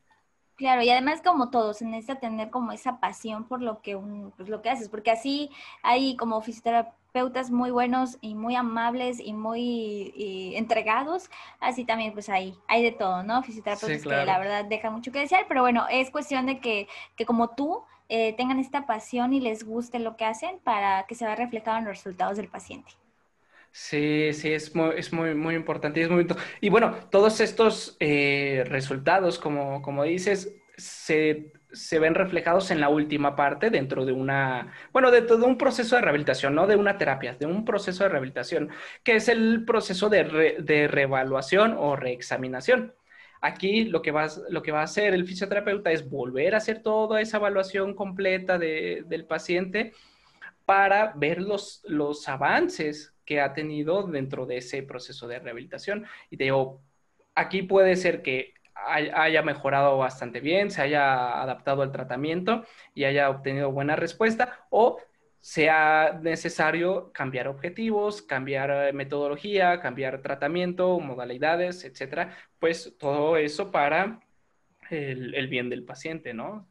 Claro, 0.55 0.81
y 0.81 0.89
además 0.89 1.21
como 1.23 1.51
todos, 1.51 1.77
se 1.77 1.85
necesita 1.85 2.19
tener 2.19 2.49
como 2.49 2.71
esa 2.71 2.99
pasión 2.99 3.47
por 3.47 3.61
lo 3.61 3.81
que, 3.81 3.95
un, 3.95 4.31
pues 4.35 4.49
lo 4.49 4.61
que 4.63 4.71
haces, 4.71 4.89
porque 4.89 5.11
así 5.11 5.51
hay 5.83 6.15
como 6.15 6.41
fisioterapeutas 6.41 7.51
muy 7.51 7.69
buenos 7.69 8.17
y 8.21 8.33
muy 8.33 8.55
amables 8.55 9.19
y 9.19 9.33
muy 9.33 10.13
entregados, 10.55 11.29
así 11.59 11.85
también 11.85 12.13
pues 12.13 12.27
hay, 12.29 12.55
hay 12.67 12.81
de 12.81 12.91
todo, 12.91 13.21
¿no? 13.21 13.43
Fisioterapeutas 13.43 14.01
que 14.01 14.25
la 14.25 14.39
verdad 14.39 14.65
dejan 14.65 14.93
mucho 14.93 15.11
que 15.11 15.19
desear, 15.19 15.45
pero 15.47 15.61
bueno, 15.61 15.85
es 15.91 16.09
cuestión 16.09 16.47
de 16.47 16.59
que, 16.59 16.87
que 17.15 17.27
como 17.27 17.49
tú 17.49 17.83
eh, 18.09 18.33
tengan 18.37 18.59
esta 18.59 18.85
pasión 18.85 19.33
y 19.33 19.39
les 19.39 19.63
guste 19.63 19.99
lo 19.99 20.15
que 20.15 20.25
hacen 20.25 20.59
para 20.59 21.05
que 21.07 21.15
se 21.15 21.25
vea 21.25 21.35
reflejado 21.35 21.77
en 21.77 21.85
los 21.85 21.97
resultados 21.97 22.37
del 22.37 22.47
paciente. 22.47 22.91
Sí, 23.71 24.33
sí, 24.33 24.53
es 24.53 24.73
muy, 24.75 24.95
es 24.97 25.13
muy, 25.13 25.35
muy 25.35 25.55
importante. 25.55 25.99
Y, 25.99 26.03
es 26.03 26.09
muy, 26.09 26.25
y 26.61 26.69
bueno, 26.69 26.95
todos 27.11 27.39
estos 27.41 27.95
eh, 27.99 28.63
resultados, 28.67 29.37
como, 29.37 29.81
como 29.81 30.03
dices, 30.03 30.55
se, 30.77 31.53
se, 31.71 31.99
ven 31.99 32.15
reflejados 32.15 32.71
en 32.71 32.81
la 32.81 32.89
última 32.89 33.35
parte 33.35 33.69
dentro 33.69 34.05
de 34.05 34.13
una, 34.13 34.73
bueno, 34.93 35.11
de 35.11 35.21
todo 35.21 35.45
un 35.45 35.57
proceso 35.57 35.95
de 35.95 36.01
rehabilitación, 36.01 36.55
no 36.55 36.65
de 36.65 36.75
una 36.75 36.97
terapia, 36.97 37.35
de 37.35 37.45
un 37.45 37.65
proceso 37.65 38.03
de 38.03 38.09
rehabilitación, 38.09 38.69
que 39.03 39.15
es 39.17 39.27
el 39.29 39.63
proceso 39.65 40.09
de, 40.09 40.55
de 40.59 40.87
reevaluación 40.87 41.75
o 41.77 41.95
reexaminación. 41.95 42.93
Aquí 43.41 43.85
lo 43.85 44.01
que, 44.01 44.11
va, 44.11 44.23
a 44.23 44.81
hacer 44.81 45.13
el 45.13 45.25
fisioterapeuta 45.25 45.91
es 45.91 46.09
volver 46.09 46.53
a 46.53 46.57
hacer 46.57 46.81
toda 46.81 47.21
esa 47.21 47.37
evaluación 47.37 47.93
completa 47.93 48.57
de, 48.57 49.03
del 49.07 49.25
paciente 49.25 49.93
para 50.65 51.13
ver 51.15 51.41
los, 51.41 51.81
los 51.85 52.27
avances 52.27 53.13
que 53.25 53.41
ha 53.41 53.53
tenido 53.53 54.03
dentro 54.03 54.45
de 54.45 54.57
ese 54.57 54.83
proceso 54.83 55.27
de 55.27 55.39
rehabilitación. 55.39 56.05
Y 56.29 56.37
te 56.37 56.45
digo, 56.45 56.81
aquí 57.35 57.61
puede 57.61 57.95
ser 57.95 58.21
que 58.21 58.53
haya 58.85 59.41
mejorado 59.41 59.97
bastante 59.97 60.39
bien, 60.39 60.71
se 60.71 60.81
haya 60.81 61.41
adaptado 61.41 61.81
al 61.81 61.91
tratamiento 61.91 62.63
y 62.93 63.05
haya 63.05 63.29
obtenido 63.29 63.71
buena 63.71 63.95
respuesta 63.95 64.65
o 64.69 64.99
sea 65.39 66.19
necesario 66.21 67.11
cambiar 67.13 67.47
objetivos, 67.47 68.21
cambiar 68.21 68.69
eh, 68.71 68.93
metodología, 68.93 69.79
cambiar 69.79 70.21
tratamiento, 70.21 70.99
modalidades, 70.99 71.83
etcétera, 71.83 72.35
pues 72.59 72.95
todo 72.97 73.37
eso 73.37 73.71
para 73.71 74.19
el, 74.89 75.47
bien 75.47 75.69
del 75.69 75.83
paciente, 75.83 76.33
¿no? 76.33 76.67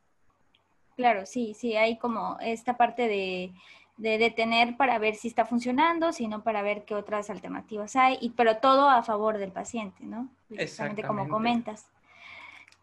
Claro, 0.97 1.27
sí, 1.27 1.55
sí, 1.55 1.77
hay 1.77 1.99
como 1.99 2.39
esta 2.41 2.77
parte 2.77 3.09
de, 3.09 3.53
de 3.97 4.19
detener 4.19 4.77
para 4.77 4.99
ver 4.99 5.15
si 5.15 5.29
está 5.29 5.45
funcionando, 5.45 6.13
sino 6.13 6.43
para 6.43 6.63
ver 6.63 6.85
qué 6.85 6.95
otras 6.95 7.31
alternativas 7.31 7.97
hay, 7.97 8.19
y, 8.21 8.31
pero 8.31 8.59
todo 8.59 8.89
a 8.89 9.03
favor 9.03 9.39
del 9.39 9.53
paciente, 9.53 10.05
¿no? 10.05 10.29
Exactamente 10.51 11.03
como 11.03 11.29
comentas. 11.29 11.87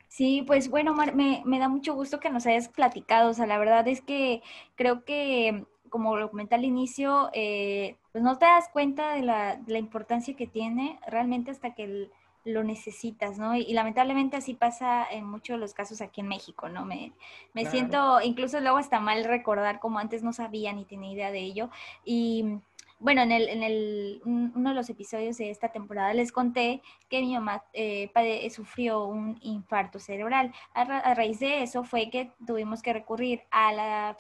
Sí, 0.08 0.44
pues 0.46 0.70
bueno, 0.70 0.94
me, 0.94 1.42
me, 1.44 1.58
da 1.58 1.68
mucho 1.68 1.96
gusto 1.96 2.20
que 2.20 2.30
nos 2.30 2.46
hayas 2.46 2.68
platicado. 2.68 3.32
O 3.32 3.34
sea, 3.34 3.48
la 3.48 3.58
verdad 3.58 3.88
es 3.88 4.00
que 4.00 4.44
creo 4.76 5.04
que 5.06 5.66
como 5.94 6.18
lo 6.18 6.32
comenté 6.32 6.56
al 6.56 6.66
inicio, 6.66 7.30
eh, 7.34 7.98
pues 8.12 8.24
no 8.24 8.40
te 8.40 8.46
das 8.46 8.68
cuenta 8.70 9.14
de 9.14 9.22
la, 9.22 9.78
importancia 9.78 10.36
que 10.36 10.48
tiene 10.48 11.00
realmente 11.06 11.52
hasta 11.52 11.76
que 11.76 12.10
lo 12.46 12.64
necesitas, 12.64 13.38
¿no? 13.38 13.56
Y, 13.56 13.72
lamentablemente 13.74 14.36
así 14.36 14.56
pasa 14.56 15.06
en 15.12 15.24
muchos 15.24 15.58
de 15.58 15.60
los 15.60 15.76
casos 15.76 16.02
aquí 16.02 16.22
en 16.22 16.30
México, 16.30 16.68
¿no? 16.68 16.84
Me, 16.84 17.14
me 17.54 17.68
siento, 17.68 18.22
incluso 18.22 18.60
luego 18.60 18.78
hasta 18.78 19.00
mal 19.00 19.24
recordar 19.24 19.80
como 19.80 20.00
antes 20.00 20.24
no 20.24 20.34
sabía 20.34 20.74
ni 20.74 20.84
tenía 20.84 21.12
idea 21.12 21.32
de 21.32 21.42
ello. 21.42 21.70
Y 22.04 22.58
bueno, 23.04 23.22
en, 23.22 23.34
el, 23.34 23.50
en 23.50 23.64
el, 23.64 24.22
uno 24.24 24.70
de 24.70 24.76
los 24.76 24.90
episodios 24.90 25.38
de 25.38 25.50
esta 25.50 25.74
temporada 25.74 26.14
les 26.14 26.32
conté 26.32 26.82
que 27.10 27.20
mi 27.20 27.34
mamá 27.34 27.62
eh, 27.74 28.10
sufrió 28.50 29.06
un 29.06 29.38
infarto 29.42 30.00
cerebral. 30.00 30.54
A, 30.74 31.14
raíz 31.14 31.40
de 31.40 31.64
eso 31.64 31.84
fue 31.84 32.10
que 32.10 32.32
tuvimos 32.48 32.82
que 32.82 32.94
recurrir 32.94 33.42
a, 33.52 33.74
la 33.74 34.18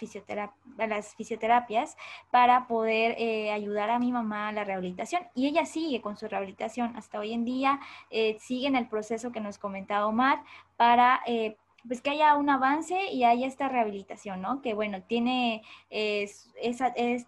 a 0.77 0.87
las 0.87 1.15
fisioterapias 1.15 1.95
para 2.29 2.67
poder 2.67 3.15
eh, 3.17 3.51
ayudar 3.51 3.89
a 3.89 3.99
mi 3.99 4.11
mamá 4.11 4.49
a 4.49 4.51
la 4.51 4.65
rehabilitación. 4.65 5.23
Y 5.33 5.47
ella 5.47 5.65
sigue 5.65 6.01
con 6.01 6.17
su 6.17 6.27
rehabilitación 6.27 6.97
hasta 6.97 7.19
hoy 7.19 7.31
en 7.31 7.45
día, 7.45 7.79
eh, 8.09 8.35
sigue 8.41 8.67
en 8.67 8.75
el 8.75 8.89
proceso 8.89 9.31
que 9.31 9.39
nos 9.39 9.57
comentaba 9.57 10.07
Omar 10.07 10.43
para 10.75 11.21
pues 11.87 12.01
que 12.01 12.11
haya 12.11 12.35
un 12.35 12.49
avance 12.49 13.11
y 13.11 13.23
haya 13.23 13.47
esta 13.47 13.69
rehabilitación, 13.69 14.41
¿no? 14.41 14.61
Que 14.61 14.73
bueno, 14.73 15.03
tiene, 15.03 15.63
es, 15.89 16.51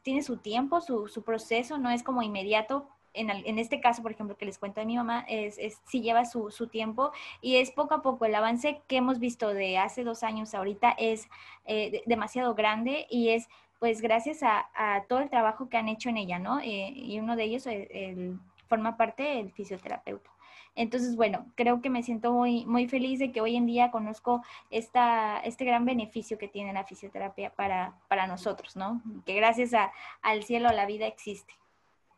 tiene 0.04 0.22
su 0.24 0.38
tiempo, 0.38 0.82
su, 0.82 1.08
su, 1.08 1.24
proceso, 1.24 1.78
no 1.78 1.90
es 1.90 2.04
como 2.04 2.22
inmediato. 2.22 2.88
En, 3.14 3.30
en, 3.30 3.60
este 3.60 3.80
caso, 3.80 4.02
por 4.02 4.12
ejemplo, 4.12 4.38
que 4.38 4.46
les 4.46 4.58
cuento 4.58 4.82
de 4.82 4.86
mi 4.86 4.98
mamá, 4.98 5.26
es, 5.30 5.58
es 5.58 5.80
sí 5.88 6.02
lleva 6.02 6.26
su, 6.26 6.52
su, 6.52 6.68
tiempo 6.68 7.12
y 7.42 7.56
es 7.56 7.72
poco 7.72 7.94
a 7.94 8.02
poco. 8.02 8.26
El 8.26 8.36
avance 8.36 8.82
que 8.88 8.98
hemos 8.98 9.20
visto 9.20 9.54
de 9.54 9.78
hace 9.78 10.04
dos 10.04 10.22
años 10.24 10.54
ahorita 10.54 10.96
es 10.98 11.30
eh, 11.66 12.04
demasiado 12.06 12.56
grande 12.56 13.08
y 13.10 13.30
es 13.30 13.48
pues 13.80 14.02
gracias 14.02 14.40
a, 14.42 15.06
todo 15.08 15.20
el 15.20 15.30
trabajo 15.30 15.70
que 15.70 15.78
han 15.78 15.90
hecho 15.90 16.10
en 16.10 16.18
ella, 16.18 16.40
¿no? 16.40 16.60
Eh, 16.60 16.92
y 16.96 17.20
uno 17.20 17.36
de 17.36 17.44
ellos 17.44 17.68
el, 17.68 18.40
forma 18.68 18.98
parte 18.98 19.24
del 19.24 19.52
fisioterapeuta. 19.52 20.35
Entonces, 20.76 21.16
bueno, 21.16 21.52
creo 21.56 21.82
que 21.82 21.90
me 21.90 22.04
siento 22.04 22.32
muy, 22.34 22.66
muy 22.66 22.88
feliz 22.88 23.20
de 23.20 23.32
que 23.32 23.42
hoy 23.42 23.56
en 23.56 23.66
día 23.66 23.92
conozco 23.92 24.44
esta, 24.70 25.40
este 25.40 25.66
gran 25.66 25.86
beneficio 25.86 26.38
que 26.38 26.48
tiene 26.48 26.74
la 26.74 26.84
fisioterapia 26.86 27.52
para, 27.56 27.96
para 28.08 28.28
nosotros, 28.28 28.76
¿no? 28.76 29.02
Que 29.26 29.36
gracias 29.36 29.74
a, 29.74 29.92
al 30.22 30.44
cielo 30.44 30.70
la 30.72 30.86
vida 30.86 31.08
existe. 31.08 31.54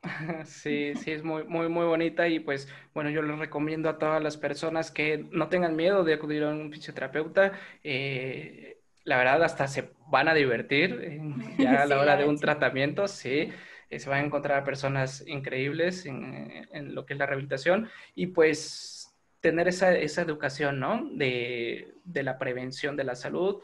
Sí, 0.46 0.94
sí, 0.96 1.12
es 1.12 1.24
muy, 1.24 1.44
muy, 1.46 1.70
muy 1.70 1.86
bonita 1.86 2.28
y 2.28 2.40
pues 2.40 2.68
bueno, 2.94 3.10
yo 3.10 3.22
les 3.22 3.38
recomiendo 3.40 3.90
a 3.90 3.98
todas 3.98 4.22
las 4.22 4.38
personas 4.38 4.92
que 4.92 5.28
no 5.32 5.50
tengan 5.50 5.76
miedo 5.76 6.04
de 6.04 6.14
acudir 6.14 6.44
a 6.44 6.50
un 6.50 6.72
fisioterapeuta. 6.72 7.54
Eh, 7.84 8.82
la 9.04 9.18
verdad, 9.18 9.44
hasta 9.44 9.68
se 9.68 9.94
van 10.08 10.28
a 10.28 10.34
divertir 10.34 11.22
ya 11.58 11.84
a 11.84 11.86
la 11.86 12.00
hora 12.00 12.18
de 12.18 12.26
un 12.26 12.40
tratamiento, 12.40 13.08
sí. 13.08 13.50
Eh, 13.90 14.00
se 14.00 14.10
van 14.10 14.24
a 14.24 14.26
encontrar 14.26 14.64
personas 14.64 15.24
increíbles 15.28 16.06
en, 16.06 16.68
en, 16.72 16.94
lo 16.94 17.06
que 17.06 17.14
es 17.14 17.20
la 17.20 17.26
rehabilitación 17.26 17.90
y 18.16 18.28
pues 18.28 19.16
tener 19.40 19.68
esa, 19.68 19.96
esa 19.96 20.22
educación, 20.22 20.80
¿no? 20.80 21.08
De, 21.14 21.94
de, 22.04 22.24
la 22.24 22.38
prevención 22.38 22.98
de 22.98 23.04
la 23.04 23.16
salud, 23.16 23.62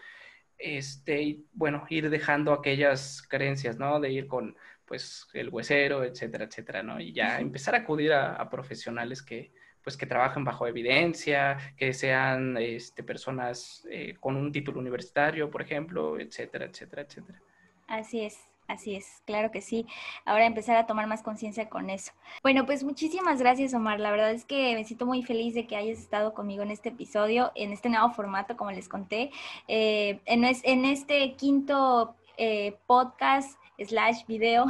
este, 0.58 1.22
y 1.22 1.46
bueno, 1.54 1.86
ir 1.90 2.10
dejando 2.10 2.54
aquellas 2.54 3.22
creencias, 3.28 3.78
¿no? 3.78 4.00
De 4.00 4.12
ir 4.12 4.28
con, 4.28 4.56
pues, 4.86 5.28
el 5.34 5.50
huesero, 5.50 6.04
etcétera, 6.04 6.46
etcétera, 6.46 6.84
¿no? 6.84 7.00
Y 7.02 7.12
ya 7.12 7.40
empezar 7.40 7.76
a 7.76 7.80
acudir 7.80 8.14
a, 8.14 8.36
a 8.36 8.50
profesionales 8.50 9.22
que, 9.22 9.52
pues 9.84 9.98
que 9.98 10.06
trabajen 10.06 10.44
bajo 10.44 10.66
evidencia, 10.66 11.58
que 11.78 11.94
sean 11.94 12.58
este, 12.58 13.04
personas 13.04 13.86
eh, 13.92 14.16
con 14.20 14.36
un 14.36 14.52
título 14.52 14.80
universitario, 14.80 15.50
por 15.52 15.62
ejemplo, 15.62 16.20
etcétera, 16.20 16.66
etcétera, 16.66 17.02
etcétera. 17.02 17.42
Así 17.88 18.22
es. 18.22 18.53
Así 18.74 18.96
es, 18.96 19.22
claro 19.26 19.52
que 19.52 19.62
sí. 19.62 19.86
Ahora 20.26 20.48
empezar 20.48 20.78
a 20.78 20.88
tomar 20.88 21.06
más 21.06 21.22
conciencia 21.22 21.70
con 21.70 21.92
eso. 21.92 22.12
Bueno, 22.42 22.66
pues 22.66 22.84
muchísimas 22.84 23.38
gracias, 23.38 23.76
Omar. 23.76 24.00
La 24.00 24.10
verdad 24.10 24.32
es 24.32 24.46
que 24.46 24.74
me 24.74 24.84
siento 24.84 25.06
muy 25.06 25.22
feliz 25.22 25.54
de 25.54 25.68
que 25.68 25.76
hayas 25.76 26.00
estado 26.00 26.34
conmigo 26.34 26.64
en 26.64 26.72
este 26.72 26.90
episodio, 26.90 27.52
en 27.54 27.72
este 27.72 27.90
nuevo 27.90 28.10
formato, 28.10 28.58
como 28.58 28.72
les 28.72 28.90
conté. 28.90 29.30
Eh, 29.68 30.22
en, 30.26 30.44
en, 30.44 30.86
este 30.86 31.34
quinto 31.36 32.16
eh, 32.38 32.80
podcast 32.88 33.60
slash 33.80 34.26
video. 34.28 34.66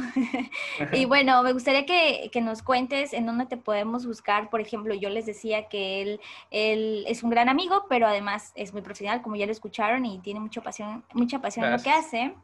y 0.92 1.04
bueno, 1.04 1.42
me 1.42 1.52
gustaría 1.52 1.86
que, 1.86 2.30
nos 2.40 2.62
cuentes 2.62 3.12
en 3.12 3.26
dónde 3.26 3.46
te 3.46 3.56
podemos 3.56 4.06
buscar. 4.06 4.50
Por 4.50 4.60
ejemplo, 4.60 4.94
yo 4.94 5.08
les 5.08 5.26
decía 5.26 5.68
que 5.68 6.02
él, 6.02 6.20
él 6.50 7.04
es 7.08 7.22
un 7.22 7.30
gran 7.30 7.48
amigo, 7.48 7.86
pero 7.88 8.06
además 8.06 8.52
es 8.54 8.72
muy 8.72 8.82
profesional, 8.82 9.22
como 9.22 9.36
ya 9.36 9.46
lo 9.46 9.52
escucharon, 9.52 10.04
y 10.04 10.18
tiene 10.18 10.40
mucha 10.40 10.60
pasión, 10.62 11.04
mucha 11.12 11.40
pasión 11.40 11.66
en 11.66 11.72
lo 11.72 11.78
que 11.78 11.90
hace. 11.90 12.34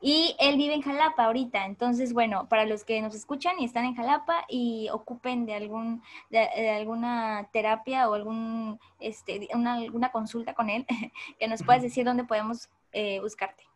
Y 0.00 0.34
él 0.38 0.56
vive 0.56 0.74
en 0.74 0.82
Jalapa 0.82 1.24
ahorita. 1.24 1.66
Entonces, 1.66 2.12
bueno, 2.12 2.48
para 2.48 2.64
los 2.64 2.84
que 2.84 3.00
nos 3.02 3.14
escuchan 3.14 3.58
y 3.58 3.64
están 3.64 3.84
en 3.84 3.94
Jalapa 3.94 4.44
y 4.48 4.88
ocupen 4.90 5.46
de 5.46 5.54
algún 5.54 6.02
de, 6.30 6.70
alguna 6.70 7.48
terapia 7.52 8.08
o 8.08 8.14
algún 8.14 8.78
este 8.98 9.48
una, 9.54 9.74
alguna 9.74 10.10
consulta 10.10 10.54
con 10.54 10.70
él, 10.70 10.86
que 11.38 11.48
nos 11.48 11.62
puedas 11.62 11.82
decir 11.82 12.04
dónde 12.04 12.24
podemos 12.24 12.68
eh, 12.92 13.20
buscarte. 13.20 13.69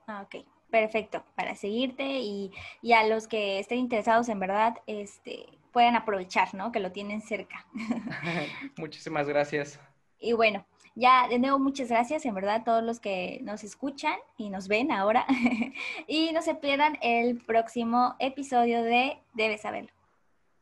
Ah, 0.06 0.22
ok, 0.22 0.46
perfecto. 0.70 1.22
Para 1.36 1.54
seguirte 1.54 2.02
y, 2.02 2.50
a 2.94 3.06
los 3.06 3.28
que 3.28 3.58
estén 3.58 3.78
interesados 3.78 4.30
en 4.30 4.40
verdad, 4.40 4.78
este, 4.86 5.44
pueden 5.70 5.96
aprovechar, 5.96 6.54
¿no? 6.54 6.72
Que 6.72 6.80
lo 6.80 6.92
tienen 6.92 7.20
cerca. 7.20 7.66
Muchísimas 8.78 9.28
gracias. 9.28 9.78
Y 10.18 10.32
bueno, 10.32 10.64
ya 10.94 11.28
de 11.28 11.38
nuevo 11.38 11.58
muchas 11.58 11.88
gracias, 11.90 12.24
en 12.24 12.34
verdad, 12.34 12.56
a 12.56 12.64
todos 12.64 12.82
los 12.82 13.00
que 13.00 13.40
nos 13.42 13.62
escuchan 13.62 14.18
y 14.38 14.48
nos 14.48 14.66
ven 14.66 14.92
ahora. 14.92 15.26
y 16.06 16.32
no 16.32 16.40
se 16.40 16.54
pierdan 16.54 16.96
el 17.02 17.36
próximo 17.36 18.16
episodio 18.18 18.82
de 18.82 19.18
Debes 19.34 19.60
saberlo. 19.60 19.99